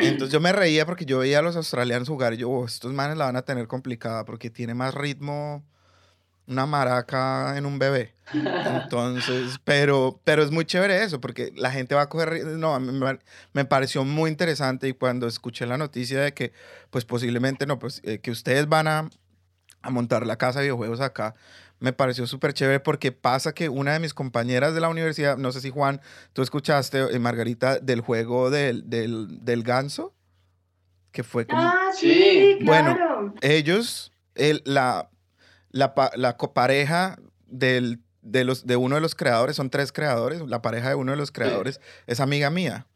entonces 0.00 0.32
yo 0.32 0.40
me 0.40 0.52
reía 0.52 0.86
porque 0.86 1.04
yo 1.04 1.18
veía 1.18 1.40
a 1.40 1.42
los 1.42 1.56
australianos 1.56 2.08
jugar 2.08 2.34
y 2.34 2.38
yo, 2.38 2.50
"Oh, 2.50 2.66
estos 2.66 2.92
manes 2.92 3.16
la 3.16 3.26
van 3.26 3.36
a 3.36 3.42
tener 3.42 3.66
complicada 3.66 4.24
porque 4.24 4.50
tiene 4.50 4.74
más 4.74 4.94
ritmo 4.94 5.64
una 6.46 6.66
maraca 6.66 7.56
en 7.56 7.66
un 7.66 7.78
bebé. 7.78 8.14
Entonces, 8.64 9.58
pero, 9.64 10.20
pero 10.24 10.42
es 10.42 10.50
muy 10.50 10.64
chévere 10.64 11.02
eso 11.02 11.20
porque 11.20 11.52
la 11.56 11.70
gente 11.70 11.94
va 11.94 12.02
a 12.02 12.08
coger, 12.08 12.44
no, 12.46 12.78
me, 12.80 13.18
me 13.52 13.64
pareció 13.64 14.04
muy 14.04 14.30
interesante 14.30 14.88
y 14.88 14.92
cuando 14.92 15.26
escuché 15.26 15.66
la 15.66 15.76
noticia 15.76 16.20
de 16.20 16.32
que, 16.34 16.52
pues 16.90 17.04
posiblemente 17.04 17.66
no, 17.66 17.78
pues 17.78 18.00
eh, 18.04 18.18
que 18.18 18.30
ustedes 18.30 18.68
van 18.68 18.88
a, 18.88 19.10
a 19.86 19.90
montar 19.90 20.26
la 20.26 20.36
casa 20.36 20.58
de 20.60 20.66
videojuegos 20.66 21.00
acá, 21.00 21.34
me 21.78 21.92
pareció 21.92 22.26
súper 22.26 22.54
chévere 22.54 22.80
porque 22.80 23.12
pasa 23.12 23.52
que 23.52 23.68
una 23.68 23.92
de 23.92 24.00
mis 24.00 24.14
compañeras 24.14 24.74
de 24.74 24.80
la 24.80 24.88
universidad, 24.88 25.36
no 25.36 25.52
sé 25.52 25.60
si 25.60 25.70
Juan, 25.70 26.00
tú 26.32 26.42
escuchaste, 26.42 27.00
eh, 27.14 27.18
Margarita, 27.18 27.78
del 27.78 28.00
juego 28.00 28.50
del, 28.50 28.88
del, 28.88 29.44
del 29.44 29.62
ganso, 29.62 30.14
que 31.12 31.22
fue 31.22 31.46
como 31.46 31.62
Ah, 31.62 31.90
Sí. 31.94 32.56
sí, 32.58 32.64
Bueno. 32.64 32.94
claro. 32.94 33.34
ellos, 33.42 34.12
el, 34.34 34.62
la, 34.64 35.10
la, 35.70 35.94
la 36.16 36.36
copareja 36.36 37.18
del, 37.46 38.00
de, 38.22 38.44
los, 38.44 38.66
de 38.66 38.76
uno 38.76 38.94
de 38.96 39.00
los 39.00 39.14
creadores, 39.14 39.56
son 39.56 39.68
tres 39.70 39.92
creadores, 39.92 40.40
la 40.46 40.62
pareja 40.62 40.88
de 40.90 40.94
uno 40.94 41.12
de 41.12 41.18
los 41.18 41.30
creadores 41.30 41.80
es 42.06 42.20
amiga 42.20 42.50
mía. 42.50 42.86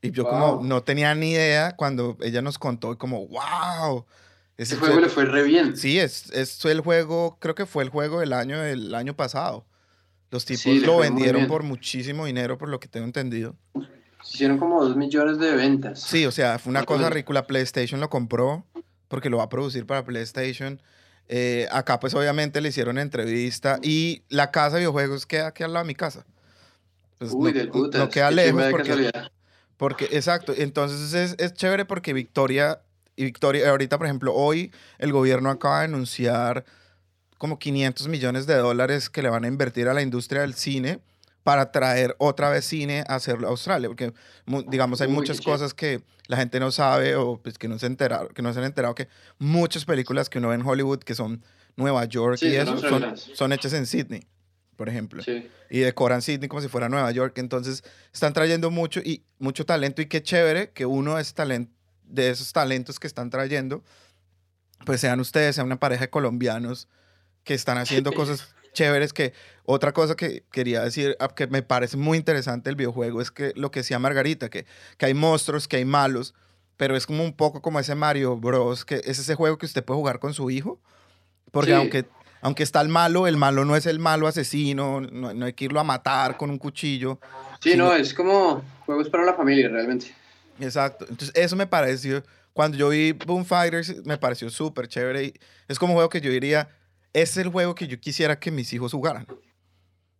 Y 0.00 0.10
yo 0.12 0.28
como 0.28 0.56
Wow. 0.56 0.64
no 0.64 0.82
tenía 0.82 1.14
ni 1.14 1.32
idea 1.32 1.76
cuando 1.76 2.16
ella 2.22 2.42
nos 2.42 2.58
contó, 2.58 2.96
como, 2.98 3.26
wow. 3.28 4.04
Ese 4.56 4.76
juego 4.76 5.00
le 5.00 5.08
fue 5.08 5.24
re 5.24 5.42
bien. 5.42 5.76
Sí, 5.76 5.98
es, 5.98 6.30
es 6.30 6.64
el 6.64 6.80
juego, 6.80 7.38
creo 7.40 7.54
que 7.54 7.66
fue 7.66 7.84
el 7.84 7.90
juego 7.90 8.20
del 8.20 8.32
año 8.32 8.60
del 8.60 8.94
año 8.94 9.16
pasado. 9.16 9.66
Los 10.30 10.44
tipos 10.44 10.62
Sí, 10.62 10.80
lo 10.80 10.98
vendieron 10.98 11.46
por 11.46 11.62
muchísimo 11.62 12.24
dinero, 12.26 12.56
por 12.56 12.68
lo 12.68 12.80
que 12.80 12.88
tengo 12.88 13.04
entendido. 13.04 13.54
Hicieron 14.24 14.56
como 14.58 14.82
dos 14.82 14.96
millones 14.96 15.38
de 15.38 15.54
ventas. 15.54 16.00
Sí, 16.00 16.24
o 16.26 16.30
sea, 16.30 16.58
fue 16.58 16.70
una 16.70 16.84
cosa 16.84 17.10
ridícula. 17.10 17.46
PlayStation 17.46 18.00
lo 18.00 18.08
compró 18.08 18.64
porque 19.08 19.28
lo 19.28 19.38
va 19.38 19.44
a 19.44 19.48
producir 19.48 19.86
para 19.86 20.04
PlayStation. 20.04 20.80
Eh, 21.28 21.68
acá, 21.70 22.00
pues, 22.00 22.14
obviamente 22.14 22.60
le 22.60 22.70
hicieron 22.70 22.98
entrevista 22.98 23.78
y 23.82 24.22
la 24.28 24.50
casa 24.50 24.76
de 24.76 24.80
videojuegos 24.80 25.26
queda 25.26 25.48
aquí 25.48 25.62
al 25.64 25.72
lado 25.72 25.84
de 25.84 25.88
mi 25.88 25.94
casa. 25.94 26.24
Pues, 27.18 27.30
Uy, 27.34 27.52
no, 27.52 27.58
del 27.58 27.68
putas. 27.68 28.00
no 28.00 28.08
queda 28.08 28.30
lejos 28.30 28.64
porque, 28.70 29.12
porque, 29.76 30.04
exacto. 30.12 30.54
Entonces 30.56 31.12
es, 31.14 31.34
es 31.38 31.52
chévere 31.54 31.84
porque 31.84 32.12
Victoria, 32.12 32.80
y 33.16 33.24
Victoria, 33.24 33.68
ahorita, 33.70 33.98
por 33.98 34.06
ejemplo, 34.06 34.34
hoy 34.34 34.72
el 34.98 35.12
gobierno 35.12 35.50
acaba 35.50 35.80
de 35.80 35.84
anunciar 35.86 36.64
como 37.38 37.58
500 37.58 38.08
millones 38.08 38.46
de 38.46 38.54
dólares 38.56 39.10
que 39.10 39.22
le 39.22 39.28
van 39.28 39.44
a 39.44 39.48
invertir 39.48 39.88
a 39.88 39.94
la 39.94 40.02
industria 40.02 40.42
del 40.42 40.54
cine 40.54 41.00
para 41.42 41.72
traer 41.72 42.14
otra 42.18 42.50
vez 42.50 42.64
cine 42.64 43.02
a 43.08 43.16
hacerlo 43.16 43.48
a 43.48 43.50
Australia, 43.50 43.88
porque 43.88 44.12
digamos 44.68 45.00
hay 45.00 45.08
Uy, 45.08 45.14
muchas 45.14 45.40
cosas 45.40 45.74
que 45.74 46.00
la 46.28 46.36
gente 46.36 46.60
no 46.60 46.70
sabe 46.70 47.16
o 47.16 47.40
pues 47.42 47.58
que 47.58 47.66
no 47.66 47.80
se 47.80 47.86
enteraron, 47.86 48.28
que 48.28 48.42
no 48.42 48.52
se 48.52 48.60
han 48.60 48.64
enterado 48.64 48.94
que 48.94 49.08
muchas 49.38 49.84
películas 49.84 50.30
que 50.30 50.38
uno 50.38 50.50
ve 50.50 50.54
en 50.54 50.62
Hollywood 50.64 51.00
que 51.00 51.16
son 51.16 51.42
Nueva 51.74 52.04
York 52.04 52.36
Sí, 52.38 52.46
y 52.48 52.54
eso 52.54 52.78
son, 53.34 53.52
hechas 53.52 53.72
en 53.72 53.86
Sydney, 53.86 54.24
por 54.76 54.88
ejemplo 54.88 55.20
Sí. 55.24 55.48
y 55.68 55.80
decoran 55.80 56.22
Sydney 56.22 56.48
como 56.48 56.62
si 56.62 56.68
fuera 56.68 56.88
Nueva 56.88 57.10
York. 57.10 57.36
Entonces, 57.38 57.82
están 58.14 58.32
trayendo 58.34 58.70
mucho 58.70 59.00
y 59.00 59.24
mucho 59.40 59.66
talento 59.66 60.00
y 60.00 60.06
qué 60.06 60.22
chévere 60.22 60.70
que 60.70 60.86
uno 60.86 61.16
de, 61.16 61.22
ese 61.22 61.34
talen- 61.34 61.70
de 62.12 62.30
esos 62.30 62.52
talentos 62.52 63.00
que 63.00 63.06
están 63.06 63.30
trayendo, 63.30 63.82
pues 64.84 65.00
sean 65.00 65.20
ustedes, 65.20 65.54
sean 65.56 65.66
una 65.66 65.78
pareja 65.80 66.02
de 66.02 66.10
colombianos 66.10 66.88
que 67.44 67.54
están 67.54 67.78
haciendo 67.78 68.12
cosas 68.14 68.54
chéveres 68.72 69.12
que 69.12 69.32
otra 69.64 69.92
cosa 69.92 70.14
que 70.16 70.44
quería 70.50 70.82
decir 70.82 71.14
ah, 71.20 71.28
que 71.28 71.46
me 71.46 71.62
parece 71.62 71.96
muy 71.98 72.16
interesante 72.16 72.70
el 72.70 72.76
videojuego 72.76 73.20
es 73.20 73.30
que 73.30 73.52
lo 73.54 73.70
que 73.70 73.80
decía 73.80 73.98
Margarita 73.98 74.48
que, 74.48 74.64
que 74.96 75.06
hay 75.06 75.12
monstruos 75.12 75.68
que 75.68 75.76
hay 75.76 75.84
malos 75.84 76.34
pero 76.78 76.96
es 76.96 77.06
como 77.06 77.22
un 77.22 77.34
poco 77.34 77.60
como 77.60 77.78
ese 77.80 77.94
Mario 77.94 78.34
Bros 78.38 78.86
que 78.86 79.02
es 79.04 79.18
ese 79.18 79.34
juego 79.34 79.58
que 79.58 79.66
usted 79.66 79.84
puede 79.84 79.98
jugar 79.98 80.20
con 80.20 80.32
su 80.32 80.50
hijo 80.50 80.80
porque 81.50 81.72
Sí. 81.72 81.76
aunque 81.76 82.06
aunque 82.40 82.62
está 82.64 82.80
el 82.80 82.88
malo, 82.88 83.26
el 83.28 83.36
malo 83.36 83.64
no 83.66 83.76
es 83.76 83.84
el 83.86 83.98
malo 84.00 84.26
asesino, 84.26 85.00
no, 85.02 85.32
no 85.34 85.44
hay 85.46 85.52
que 85.52 85.66
irlo 85.66 85.78
a 85.78 85.84
matar 85.84 86.36
con 86.38 86.50
un 86.50 86.58
cuchillo. 86.58 87.20
Sí, 87.60 87.76
no- 87.76 87.92
es 87.94 88.12
como 88.14 88.64
juegos 88.84 89.08
para 89.10 89.24
la 89.24 89.34
familia, 89.34 89.68
realmente. 89.68 90.12
Exacto. 90.60 91.06
Entonces, 91.08 91.32
eso 91.34 91.56
me 91.56 91.66
pareció, 91.66 92.22
cuando 92.52 92.76
yo 92.76 92.88
vi 92.90 93.12
Boom 93.12 93.44
Fighters, 93.44 94.04
me 94.04 94.18
pareció 94.18 94.50
súper 94.50 94.88
chévere. 94.88 95.24
Y 95.24 95.34
es 95.68 95.78
como 95.78 95.92
un 95.92 95.96
juego 95.96 96.08
que 96.08 96.20
yo 96.20 96.30
diría, 96.30 96.68
es 97.12 97.36
el 97.36 97.48
juego 97.48 97.74
que 97.74 97.86
yo 97.86 97.98
quisiera 98.00 98.38
que 98.38 98.50
mis 98.50 98.72
hijos 98.72 98.92
jugaran. 98.92 99.26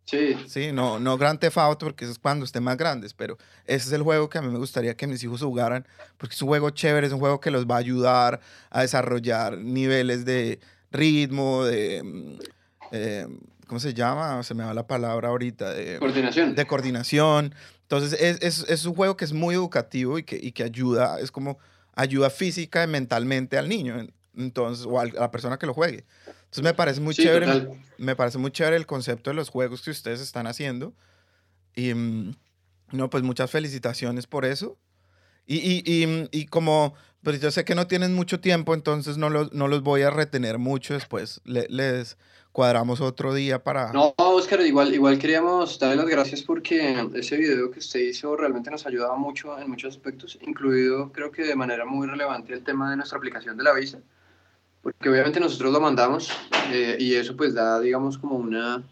Sí, 0.05 0.37
Sí, 0.49 0.73
no, 0.73 0.99
no 0.99 1.16
Grand 1.16 1.38
Theft 1.38 1.59
Auto, 1.59 1.87
porque 1.87 2.05
eso 2.05 2.12
es 2.12 2.18
cuando 2.18 2.45
estén 2.45 2.64
más 2.64 2.77
grandes, 2.77 3.14
pero 3.14 3.38
ese 3.66 3.87
es 3.87 3.92
el 3.92 4.03
juego 4.03 4.29
que 4.29 4.38
a 4.38 4.42
mí 4.42 4.49
me 4.51 4.59
gustaría 4.59 4.97
que 4.97 5.07
mis 5.07 5.23
hijos 5.23 5.40
jugaran, 5.42 5.87
porque 6.18 6.35
es 6.35 6.42
un 6.42 6.49
juego 6.49 6.71
chévere, 6.71 7.07
es 7.07 7.12
un 7.12 7.21
juego 7.21 7.40
que 7.40 7.51
los 7.51 7.66
va 7.66 7.77
a 7.77 7.79
ayudar 7.79 8.40
a 8.71 8.83
desarrollar 8.83 9.59
niveles 9.59 10.25
de 10.25 10.59
ritmo, 10.90 11.64
de... 11.64 12.03
mm, 12.03 12.38
eh, 12.92 13.27
¿Cómo 13.66 13.81
se 13.81 13.95
llama? 13.95 14.42
Se 14.42 14.53
me 14.53 14.64
va 14.64 14.75
la 14.75 14.87
palabra 14.87 15.29
ahorita. 15.29 15.73
De, 15.73 15.99
coordinación. 15.99 16.55
de 16.55 16.66
coordinación. 16.66 17.55
Entonces, 17.92 18.18
es, 18.22 18.38
es, 18.40 18.70
es 18.70 18.87
un 18.87 18.94
juego 18.94 19.18
que 19.18 19.26
es 19.26 19.35
muy 19.35 19.55
educativo 19.55 20.18
y 20.18 20.22
que, 20.22 20.38
y 20.42 20.52
que 20.52 20.62
ayuda, 20.62 21.20
es 21.20 21.31
como 21.31 21.59
ayuda 21.94 22.31
física 22.31 22.83
y 22.83 22.87
mentalmente 22.87 23.59
al 23.59 23.68
niño, 23.68 24.07
entonces, 24.35 24.87
o 24.87 24.98
a 24.98 25.05
la 25.05 25.31
persona 25.31 25.59
que 25.59 25.66
lo 25.66 25.74
juegue. 25.74 26.07
Entonces, 26.44 26.64
me 26.64 26.72
parece 26.72 27.02
muy 27.02 27.14
Sí, 27.14 27.20
chévere 27.22 27.44
total. 27.44 27.68
me 27.98 28.16
parece 28.16 28.38
muy 28.38 28.50
chévere 28.50 28.76
el 28.76 28.87
concepto 28.87 29.28
de 29.28 29.37
los 29.37 29.50
juegos 29.50 29.83
que 29.83 29.90
ustedes 29.90 30.20
están 30.22 30.46
haciendo. 30.46 30.94
Y, 31.76 31.92
mm, 31.92 32.35
no, 32.92 33.11
pues 33.11 33.22
muchas 33.24 33.50
felicitaciones 33.50 34.26
por 34.26 34.46
eso. 34.46 34.78
Y, 35.46 35.57
y, 35.59 35.83
y, 35.85 36.28
y 36.33 36.46
como, 36.46 36.94
pues 37.22 37.42
yo 37.42 37.50
sé 37.50 37.66
que 37.66 37.74
no 37.74 37.88
tienen 37.88 38.14
mucho 38.14 38.40
tiempo, 38.40 38.72
entonces 38.72 39.18
no 39.18 39.28
los, 39.28 39.52
no 39.52 39.68
los 39.68 39.83
voy 39.83 40.00
a 40.00 40.09
retener 40.09 40.57
mucho 40.57 40.94
después. 40.94 41.42
Le- 41.44 41.66
les 41.68 42.16
cuadramos 42.53 43.01
otro 43.01 43.35
día 43.35 43.62
para... 43.62 43.93
No, 43.93 44.15
Oscar, 44.17 44.61
igual, 44.61 44.95
igual 44.95 45.19
queríamos 45.19 45.79
darle 45.79 45.97
las 45.97 46.07
gracias 46.07 46.43
porque 46.43 47.09
ese 47.15 47.37
video 47.37 47.71
que 47.71 47.79
usted 47.79 48.01
hizo 48.01 48.37
realmente 48.37 48.71
nos 48.71 48.87
ayudaba 48.87 49.17
mucho 49.17 49.59
en 49.59 49.71
muchos 49.71 49.97
aspectos, 49.97 50.38
incluido 50.43 51.11
creo 51.12 51.33
que 51.33 51.43
de 51.43 51.57
manera 51.57 51.85
muy 51.87 52.07
relevante 52.07 52.53
el 52.53 52.62
tema 52.62 52.91
de 52.91 52.97
nuestra 52.97 53.17
aplicación 53.17 53.57
de 53.57 53.65
la 53.65 53.73
visa, 53.73 53.99
porque 54.83 55.09
obviamente 55.09 55.41
nosotros 55.41 55.73
lo 55.73 55.81
mandamos 55.81 56.31
eh, 56.71 56.97
y 57.01 57.15
eso 57.15 57.37
pues 57.37 57.55
da, 57.55 57.81
digamos, 57.81 58.19
como 58.19 58.37
una, 58.37 58.83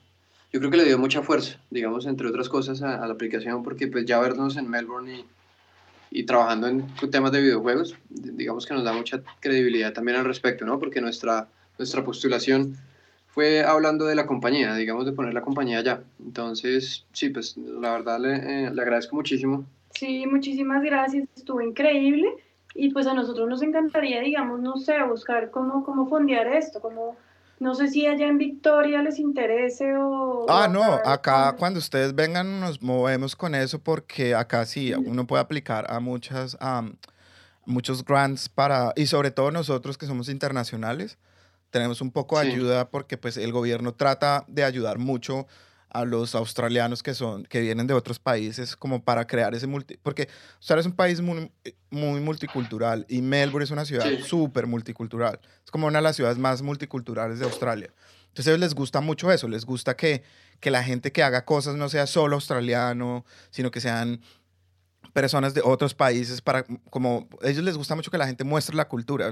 yo 0.52 0.58
creo 0.58 0.70
que 0.70 0.78
le 0.78 0.84
dio 0.84 0.98
mucha 0.98 1.22
fuerza, 1.22 1.60
digamos, 1.70 2.06
entre 2.06 2.28
otras 2.28 2.48
cosas 2.48 2.80
a, 2.80 3.02
a 3.02 3.06
la 3.06 3.12
aplicación, 3.12 3.62
porque 3.62 3.88
pues 3.88 4.06
ya 4.06 4.18
vernos 4.18 4.56
en 4.56 4.70
Melbourne 4.70 5.18
y, 5.18 5.26
y 6.10 6.24
trabajando 6.24 6.66
en 6.66 6.86
temas 7.10 7.30
de 7.32 7.42
videojuegos, 7.42 7.94
digamos 8.08 8.64
que 8.64 8.72
nos 8.72 8.84
da 8.84 8.92
mucha 8.94 9.20
credibilidad 9.38 9.92
también 9.92 10.16
al 10.16 10.24
respecto, 10.24 10.64
¿no? 10.64 10.78
Porque 10.78 11.00
nuestra, 11.00 11.48
nuestra 11.78 12.02
postulación 12.02 12.76
fue 13.32 13.62
hablando 13.62 14.06
de 14.06 14.14
la 14.14 14.26
compañía, 14.26 14.74
digamos, 14.74 15.06
de 15.06 15.12
poner 15.12 15.32
la 15.34 15.42
compañía 15.42 15.78
allá. 15.78 16.02
Entonces, 16.24 17.06
sí, 17.12 17.28
pues 17.30 17.56
la 17.56 17.92
verdad 17.92 18.18
le, 18.20 18.34
eh, 18.66 18.70
le 18.70 18.82
agradezco 18.82 19.16
muchísimo. 19.16 19.64
Sí, 19.94 20.26
muchísimas 20.26 20.82
gracias, 20.82 21.28
estuvo 21.36 21.60
increíble 21.60 22.28
y 22.74 22.90
pues 22.92 23.06
a 23.06 23.14
nosotros 23.14 23.48
nos 23.48 23.62
encantaría, 23.62 24.20
digamos, 24.20 24.60
no 24.60 24.76
sé, 24.76 25.02
buscar 25.02 25.50
cómo, 25.50 25.84
cómo 25.84 26.08
fondear 26.08 26.46
esto, 26.48 26.80
como, 26.80 27.16
no 27.58 27.74
sé 27.74 27.88
si 27.88 28.06
allá 28.06 28.26
en 28.28 28.38
Victoria 28.38 29.02
les 29.02 29.18
interese 29.18 29.94
o... 29.96 30.46
Ah, 30.48 30.66
o 30.68 30.72
no, 30.72 30.82
acá 30.82 31.46
cómo- 31.48 31.58
cuando 31.58 31.78
ustedes 31.80 32.14
vengan 32.14 32.60
nos 32.60 32.80
movemos 32.82 33.34
con 33.36 33.54
eso 33.54 33.78
porque 33.80 34.34
acá 34.34 34.64
sí, 34.64 34.92
uno 34.94 35.26
puede 35.26 35.42
aplicar 35.42 35.86
a 35.90 35.98
muchas, 36.00 36.56
am, 36.60 36.94
muchos 37.66 38.04
grants 38.04 38.48
para, 38.48 38.92
y 38.96 39.06
sobre 39.06 39.30
todo 39.32 39.50
nosotros 39.50 39.98
que 39.98 40.06
somos 40.06 40.28
internacionales, 40.28 41.18
tenemos 41.70 42.00
un 42.00 42.10
poco 42.10 42.38
de 42.38 42.46
Sí. 42.46 42.52
ayuda 42.52 42.90
porque 42.90 43.16
pues 43.16 43.36
el 43.36 43.52
gobierno 43.52 43.94
trata 43.94 44.44
de 44.48 44.64
ayudar 44.64 44.98
mucho 44.98 45.46
a 45.92 46.04
los 46.04 46.36
australianos 46.36 47.02
que 47.02 47.14
son 47.14 47.44
que 47.44 47.60
vienen 47.60 47.86
de 47.88 47.94
otros 47.94 48.20
países 48.20 48.76
como 48.76 49.02
para 49.02 49.26
crear 49.26 49.54
ese 49.54 49.66
multi 49.66 49.96
porque 49.96 50.28
Australia 50.56 50.80
es 50.80 50.86
un 50.86 50.92
país 50.94 51.20
muy, 51.20 51.50
muy 51.90 52.20
multicultural 52.20 53.06
y 53.08 53.22
Melbourne 53.22 53.64
es 53.64 53.70
una 53.72 53.84
ciudad 53.84 54.08
Sí. 54.08 54.22
súper 54.22 54.66
multicultural 54.68 55.40
es 55.64 55.70
como 55.72 55.88
una 55.88 55.98
de 55.98 56.02
las 56.04 56.14
ciudades 56.16 56.38
más 56.38 56.62
multiculturales 56.62 57.40
de 57.40 57.44
Australia 57.44 57.92
entonces 58.28 58.46
a 58.46 58.50
ellos 58.50 58.60
les 58.60 58.74
gusta 58.74 59.00
mucho 59.00 59.32
eso 59.32 59.48
les 59.48 59.64
gusta 59.64 59.96
que 59.96 60.22
que 60.60 60.70
la 60.70 60.84
gente 60.84 61.10
que 61.10 61.22
haga 61.24 61.44
cosas 61.44 61.74
no 61.74 61.88
sea 61.88 62.06
solo 62.06 62.36
australiano 62.36 63.24
sino 63.50 63.72
que 63.72 63.80
sean 63.80 64.20
personas 65.12 65.54
de 65.54 65.60
otros 65.64 65.94
países 65.94 66.40
para 66.40 66.64
como 66.90 67.28
a 67.42 67.48
ellos 67.48 67.64
les 67.64 67.76
gusta 67.76 67.96
mucho 67.96 68.12
que 68.12 68.18
la 68.18 68.26
gente 68.28 68.44
muestre 68.44 68.76
la 68.76 68.86
cultura 68.86 69.28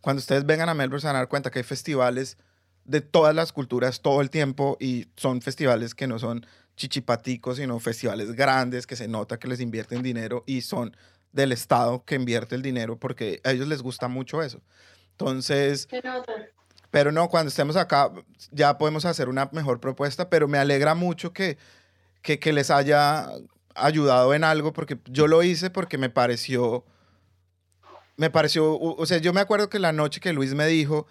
cuando 0.00 0.20
ustedes 0.20 0.46
vengan 0.46 0.68
a 0.68 0.74
Melbourne 0.74 1.00
se 1.00 1.06
van 1.06 1.16
a 1.16 1.20
dar 1.20 1.28
cuenta 1.28 1.50
que 1.50 1.60
hay 1.60 1.64
festivales 1.64 2.36
de 2.84 3.00
todas 3.00 3.34
las 3.34 3.52
culturas 3.52 4.00
todo 4.00 4.20
el 4.20 4.30
tiempo 4.30 4.76
y 4.80 5.08
son 5.16 5.40
festivales 5.40 5.94
que 5.94 6.06
no 6.06 6.18
son 6.18 6.46
chichipaticos, 6.76 7.56
sino 7.56 7.78
festivales 7.80 8.32
grandes 8.32 8.86
que 8.86 8.96
se 8.96 9.08
nota 9.08 9.38
que 9.38 9.48
les 9.48 9.60
invierten 9.60 10.02
dinero 10.02 10.44
y 10.46 10.62
son 10.62 10.96
del 11.32 11.52
Estado 11.52 12.04
que 12.04 12.14
invierte 12.14 12.54
el 12.54 12.62
dinero 12.62 12.98
porque 12.98 13.40
a 13.44 13.52
ellos 13.52 13.68
les 13.68 13.82
gusta 13.82 14.08
mucho 14.08 14.42
eso. 14.42 14.60
Entonces, 15.12 15.88
pero 16.90 17.12
no, 17.12 17.28
cuando 17.28 17.48
estemos 17.48 17.76
acá 17.76 18.12
ya 18.50 18.78
podemos 18.78 19.04
hacer 19.04 19.28
una 19.28 19.48
mejor 19.52 19.80
propuesta, 19.80 20.28
pero 20.28 20.48
me 20.48 20.58
alegra 20.58 20.94
mucho 20.94 21.32
que, 21.32 21.58
que, 22.22 22.38
que 22.38 22.52
les 22.52 22.70
haya 22.70 23.28
ayudado 23.74 24.34
en 24.34 24.44
algo 24.44 24.72
porque 24.72 24.98
yo 25.06 25.26
lo 25.26 25.42
hice 25.42 25.70
porque 25.70 25.98
me 25.98 26.10
pareció, 26.10 26.84
me 28.16 28.30
pareció, 28.30 28.78
o 28.78 29.06
sea, 29.06 29.18
yo 29.18 29.32
me 29.32 29.40
acuerdo 29.40 29.68
que 29.68 29.78
la 29.78 29.92
noche 29.92 30.20
que 30.20 30.32
Luis 30.32 30.54
me 30.54 30.66
dijo, 30.66 31.06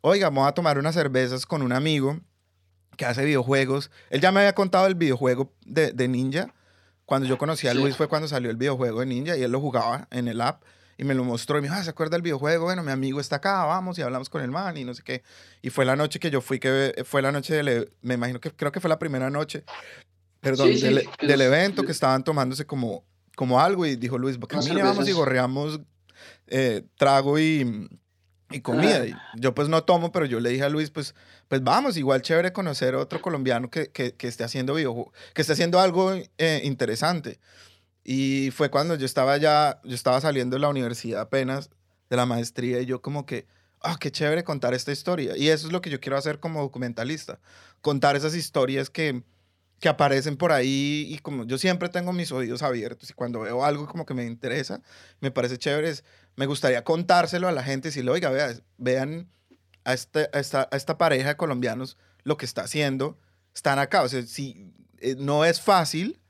oiga, 0.00 0.28
vamos 0.28 0.48
a 0.48 0.52
tomar 0.52 0.78
unas 0.78 0.94
cervezas 0.94 1.46
con 1.46 1.62
un 1.62 1.72
amigo 1.72 2.18
que 2.96 3.04
hace 3.04 3.24
videojuegos. 3.24 3.90
Él 4.10 4.20
ya 4.20 4.32
me 4.32 4.40
había 4.40 4.54
contado 4.54 4.86
el 4.86 4.94
videojuego 4.94 5.52
de, 5.64 5.92
de 5.92 6.08
Ninja. 6.08 6.52
Cuando 7.04 7.28
yo 7.28 7.38
conocí 7.38 7.68
a 7.68 7.72
Sí. 7.72 7.78
Luis 7.78 7.96
fue 7.96 8.08
cuando 8.08 8.26
salió 8.26 8.50
el 8.50 8.56
videojuego 8.56 9.00
de 9.00 9.06
Ninja 9.06 9.36
y 9.36 9.42
él 9.42 9.52
lo 9.52 9.60
jugaba 9.60 10.08
en 10.10 10.28
el 10.28 10.40
app 10.40 10.62
y 10.98 11.04
me 11.04 11.14
lo 11.14 11.24
mostró 11.24 11.58
y 11.58 11.60
me 11.60 11.68
dijo, 11.68 11.78
ah, 11.78 11.84
¿se 11.84 11.90
acuerda 11.90 12.12
del 12.12 12.22
videojuego? 12.22 12.64
Bueno, 12.64 12.82
mi 12.82 12.90
amigo 12.90 13.20
está 13.20 13.36
acá, 13.36 13.64
vamos 13.64 13.98
y 13.98 14.02
hablamos 14.02 14.30
con 14.30 14.42
el 14.42 14.50
man 14.50 14.76
y 14.76 14.84
no 14.84 14.94
sé 14.94 15.02
qué. 15.02 15.22
Y 15.62 15.70
fue 15.70 15.84
la 15.84 15.94
noche 15.94 16.18
que 16.18 16.30
yo 16.30 16.40
fui, 16.40 16.58
que 16.58 17.04
fue 17.04 17.20
la 17.22 17.32
noche 17.32 17.54
del, 17.54 17.92
me 18.00 18.14
imagino 18.14 18.40
que 18.40 18.50
creo 18.50 18.72
que 18.72 18.80
fue 18.80 18.88
la 18.88 18.98
primera 18.98 19.28
noche, 19.28 19.64
perdón, 20.40 20.68
Sí, 20.68 20.78
sí, 20.78 20.88
del, 21.26 21.40
evento 21.40 21.84
que 21.84 21.92
estaban 21.92 22.24
tomándose 22.24 22.64
como, 22.64 23.04
como 23.36 23.60
algo 23.60 23.84
y 23.84 23.96
dijo 23.96 24.16
Luis, 24.16 24.38
camine, 24.48 24.82
vamos 24.82 25.06
y 25.06 25.12
gorreamos 25.12 25.80
eh, 26.48 26.82
trago 26.96 27.38
y, 27.38 27.88
y 28.50 28.60
comida. 28.60 29.06
Y 29.06 29.14
yo 29.34 29.54
pues 29.54 29.68
no 29.68 29.84
tomo, 29.84 30.12
pero 30.12 30.26
yo 30.26 30.40
le 30.40 30.50
dije 30.50 30.64
a 30.64 30.68
Luis, 30.68 30.90
pues, 30.90 31.14
pues 31.48 31.62
vamos, 31.62 31.96
igual 31.96 32.22
chévere 32.22 32.52
conocer 32.52 32.94
a 32.94 32.98
otro 32.98 33.20
colombiano 33.20 33.70
que, 33.70 33.88
que, 33.90 34.14
que 34.14 34.28
esté 34.28 34.44
haciendo 34.44 34.74
videojuegos, 34.74 35.12
que 35.34 35.42
esté 35.42 35.52
haciendo 35.54 35.80
algo 35.80 36.12
eh, 36.38 36.60
interesante. 36.64 37.38
Y 38.04 38.50
fue 38.52 38.70
cuando 38.70 38.94
yo 38.94 39.04
estaba 39.06 39.36
ya, 39.36 39.80
yo 39.84 39.94
estaba 39.94 40.20
saliendo 40.20 40.54
de 40.56 40.60
la 40.60 40.68
universidad 40.68 41.20
apenas, 41.22 41.70
de 42.08 42.16
la 42.16 42.26
maestría, 42.26 42.80
y 42.80 42.86
yo 42.86 43.02
como 43.02 43.26
que, 43.26 43.46
ah, 43.80 43.96
qué 44.00 44.12
chévere 44.12 44.44
contar 44.44 44.74
esta 44.74 44.92
historia. 44.92 45.36
Y 45.36 45.48
eso 45.48 45.66
es 45.66 45.72
lo 45.72 45.80
que 45.80 45.90
yo 45.90 45.98
quiero 46.00 46.16
hacer 46.16 46.38
como 46.38 46.60
documentalista, 46.60 47.40
contar 47.80 48.14
esas 48.14 48.36
historias 48.36 48.90
que, 48.90 49.24
que 49.80 49.88
aparecen 49.88 50.36
por 50.36 50.52
ahí 50.52 51.06
y 51.08 51.18
como 51.18 51.44
yo 51.44 51.58
siempre 51.58 51.88
tengo 51.88 52.12
mis 52.12 52.30
oídos 52.32 52.62
abiertos 52.62 53.10
y 53.10 53.12
cuando 53.12 53.40
veo 53.40 53.64
algo 53.64 53.86
como 53.88 54.06
que 54.06 54.14
me 54.14 54.24
interesa, 54.24 54.80
me 55.20 55.30
parece 55.32 55.58
chévere, 55.58 55.90
es- 55.90 56.04
me 56.36 56.46
gustaría 56.46 56.84
contárselo 56.84 57.48
a 57.48 57.52
la 57.52 57.62
gente, 57.62 57.90
si 57.90 58.02
lo 58.02 58.12
oiga, 58.12 58.30
vea, 58.30 58.54
vean 58.76 59.28
a, 59.84 59.94
este, 59.94 60.28
a, 60.32 60.38
esta, 60.38 60.98
pareja 60.98 61.30
de 61.30 61.36
colombianos 61.36 61.96
lo 62.24 62.36
que 62.36 62.44
está 62.44 62.62
haciendo, 62.62 63.18
están 63.54 63.78
acá, 63.78 64.02
o 64.02 64.08
sea, 64.08 64.22
si 64.22 64.72
eh, 64.98 65.16
no 65.18 65.44
es 65.44 65.60
fácil 65.60 66.20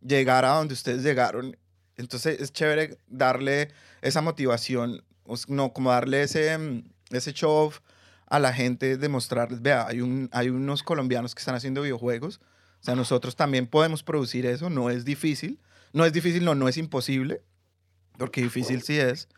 llegar 0.00 0.44
a 0.44 0.50
donde 0.50 0.74
ustedes 0.74 1.02
llegaron, 1.02 1.56
entonces 1.96 2.40
es 2.40 2.52
chévere 2.52 2.98
darle 3.08 3.70
esa 4.00 4.20
motivación, 4.20 5.02
o 5.24 5.34
no, 5.48 5.72
como 5.72 5.90
darle 5.90 6.22
ese, 6.22 6.56
mm, 6.56 6.84
ese 7.10 7.32
show 7.32 7.72
a 8.26 8.38
la 8.38 8.52
gente, 8.52 8.96
demostrarles, 8.96 9.60
vea, 9.60 9.86
hay, 9.86 10.00
un, 10.00 10.28
hay 10.32 10.50
unos 10.50 10.82
colombianos 10.82 11.34
que 11.34 11.40
están 11.40 11.56
haciendo 11.56 11.82
videojuegos, 11.82 12.40
o 12.80 12.84
sea, 12.84 12.94
nosotros 12.94 13.34
también 13.34 13.66
podemos 13.66 14.04
producir 14.04 14.46
eso, 14.46 14.70
no 14.70 14.88
es 14.90 15.04
difícil, 15.04 15.58
no 15.92 16.04
es 16.04 16.12
difícil, 16.12 16.44
no, 16.44 16.54
no 16.54 16.68
es 16.68 16.76
imposible, 16.76 17.42
porque 18.18 18.42
difícil 18.42 18.82
sí 18.82 18.98
es, 18.98 19.28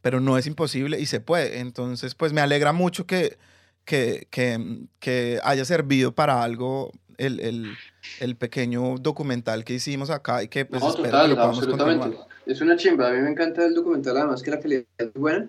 pero 0.00 0.20
no 0.20 0.38
es 0.38 0.46
imposible 0.46 0.98
y 1.00 1.06
se 1.06 1.20
puede. 1.20 1.58
Entonces, 1.58 2.14
pues 2.14 2.32
me 2.32 2.40
alegra 2.40 2.72
mucho 2.72 3.06
que, 3.06 3.36
que, 3.84 4.26
que, 4.30 4.86
que 5.00 5.40
haya 5.42 5.64
servido 5.64 6.12
para 6.12 6.42
algo 6.42 6.92
el, 7.18 7.40
el, 7.40 7.76
el 8.20 8.36
pequeño 8.36 8.96
documental 8.98 9.64
que 9.64 9.74
hicimos 9.74 10.08
acá 10.10 10.42
y 10.42 10.48
que 10.48 10.64
pues 10.64 10.80
no, 10.80 10.88
espero 10.88 11.04
que 11.04 11.10
total, 11.10 11.30
lo 11.30 11.36
podamos 11.36 11.66
continuar. 11.66 12.28
Es 12.46 12.60
una 12.60 12.76
chimba. 12.76 13.08
A 13.08 13.12
mí 13.12 13.20
me 13.20 13.30
encanta 13.30 13.66
el 13.66 13.74
documental, 13.74 14.16
además 14.16 14.42
que 14.42 14.50
la 14.50 14.60
calidad 14.60 14.84
es 14.96 15.12
buena. 15.12 15.48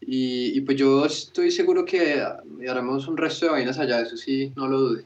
Y, 0.00 0.56
y 0.56 0.60
pues 0.60 0.76
yo 0.76 1.06
estoy 1.06 1.50
seguro 1.50 1.84
que 1.84 2.22
haremos 2.68 3.08
un 3.08 3.16
resto 3.16 3.46
de 3.46 3.52
vainas 3.52 3.78
allá, 3.78 4.00
eso 4.02 4.16
sí, 4.16 4.52
no 4.54 4.68
lo 4.68 4.78
dude. 4.78 5.04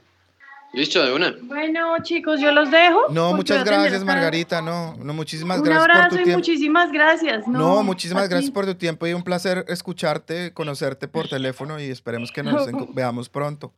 Listo, 0.74 1.04
de 1.04 1.12
una. 1.14 1.34
Bueno, 1.42 1.96
chicos, 2.02 2.40
yo 2.40 2.52
los 2.52 2.70
dejo. 2.70 3.00
No, 3.10 3.32
muchas 3.32 3.62
a 3.62 3.64
gracias. 3.64 4.04
Margarita. 4.04 4.60
No, 4.60 4.94
no, 5.02 5.14
muchísimas 5.14 5.58
Un 5.58 5.64
gracias 5.64 5.82
por 5.86 5.90
abrazo 5.90 6.16
tu 6.16 6.20
y 6.20 6.24
tiempo. 6.24 6.38
muchísimas 6.38 6.92
gracias. 6.92 7.48
No, 7.48 7.58
No, 7.58 7.82
muchísimas 7.82 8.24
a 8.24 8.26
ti. 8.28 8.30
gracias 8.32 8.50
por 8.52 8.66
tu 8.66 8.74
tiempo 8.74 9.06
y 9.06 9.14
un 9.14 9.22
placer 9.22 9.64
escucharte, 9.68 10.52
conocerte 10.52 11.08
por 11.08 11.26
teléfono 11.28 11.80
y 11.80 11.84
esperemos 11.84 12.30
que 12.32 12.42
nos 12.42 12.68
veamos 12.94 13.28
pronto. 13.30 13.72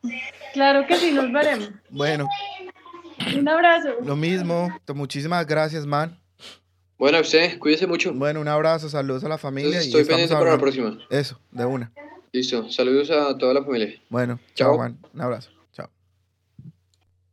Claro 0.53 0.85
que 0.87 0.97
sí, 0.97 1.13
nos 1.13 1.31
veremos. 1.33 1.71
Bueno, 1.91 2.29
Un 3.39 3.49
abrazo. 3.49 3.91
lo 4.05 4.17
mismo. 4.17 4.69
Muchísimas 4.93 5.47
gracias, 5.47 5.87
man. 5.87 6.19
Bueno, 6.99 7.21
usted, 7.21 7.59
cuídese 7.61 7.87
mucho. 7.87 8.13
Bueno, 8.13 8.41
un 8.41 8.49
abrazo, 8.49 8.89
saludos 8.91 9.23
a 9.25 9.29
la 9.29 9.39
familia. 9.39 9.69
Entonces, 9.81 9.87
y 9.87 9.89
estoy 9.91 10.03
estamos 10.03 10.21
pendiente 10.23 10.35
para 10.43 10.53
la 10.57 10.61
próxima. 10.61 10.99
Eso, 11.09 11.39
de 11.53 11.65
una. 11.65 11.93
Listo, 12.33 12.69
saludos 12.71 13.11
a 13.11 13.39
toda 13.39 13.55
la 13.55 13.63
familia. 13.65 13.95
Bueno, 14.11 14.39
chao, 14.55 14.69
Chao. 14.71 14.77
Juan. 14.77 14.99
Un 15.15 15.21
abrazo. 15.21 15.51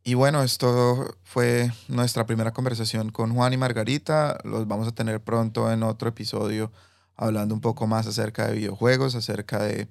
Y 0.08 0.14
bueno, 0.14 0.42
esto 0.42 1.18
fue 1.22 1.70
nuestra 1.86 2.24
primera 2.24 2.54
conversación 2.54 3.10
con 3.10 3.34
Juan 3.34 3.52
y 3.52 3.58
Margarita. 3.58 4.38
Los 4.42 4.66
vamos 4.66 4.88
a 4.88 4.92
tener 4.92 5.20
pronto 5.20 5.70
en 5.70 5.82
otro 5.82 6.08
episodio 6.08 6.72
hablando 7.14 7.54
un 7.54 7.60
poco 7.60 7.86
más 7.86 8.06
acerca 8.06 8.46
de 8.46 8.54
videojuegos, 8.54 9.14
acerca 9.14 9.62
de 9.62 9.86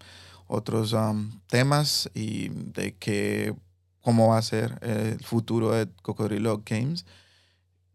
otros 0.47 0.93
um, 0.93 1.39
temas 1.45 2.09
y 2.15 2.49
de 2.49 2.95
qué, 2.95 3.53
cómo 4.01 4.29
va 4.29 4.39
a 4.39 4.41
ser 4.41 4.79
el 4.81 5.23
futuro 5.23 5.69
de 5.73 5.87
Cocodrilo 6.01 6.63
Games, 6.65 7.05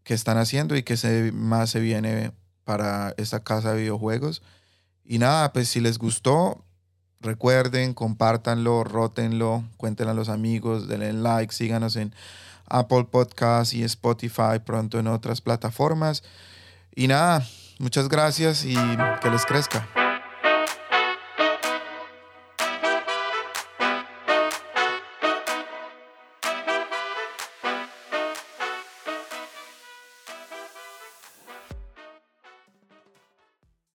qué 0.03 0.13
están 0.13 0.37
haciendo 0.37 0.77
y 0.77 0.83
qué 0.83 0.95
se, 0.95 1.33
más 1.33 1.71
se 1.71 1.81
viene 1.81 2.31
para 2.63 3.13
esta 3.17 3.43
casa 3.43 3.73
de 3.73 3.81
videojuegos. 3.81 4.41
Y 5.03 5.17
nada, 5.17 5.51
pues 5.51 5.67
si 5.67 5.81
les 5.81 5.97
gustó, 5.97 6.62
Recuerden, 7.23 7.93
compártanlo, 7.93 8.83
rótenlo, 8.83 9.63
cuéntenlo 9.77 10.11
a 10.11 10.15
los 10.15 10.27
amigos, 10.27 10.89
denle 10.89 11.13
like, 11.13 11.53
síganos 11.53 11.95
en 11.95 12.13
Apple 12.67 13.05
Podcasts 13.09 13.73
y 13.73 13.83
Spotify, 13.83 14.59
pronto 14.63 14.99
en 14.99 15.07
otras 15.07 15.39
plataformas. 15.39 16.23
Y 16.93 17.07
nada, 17.07 17.47
muchas 17.79 18.09
gracias 18.09 18.65
y 18.65 18.75
que 19.21 19.29
les 19.29 19.45
crezca. 19.45 19.87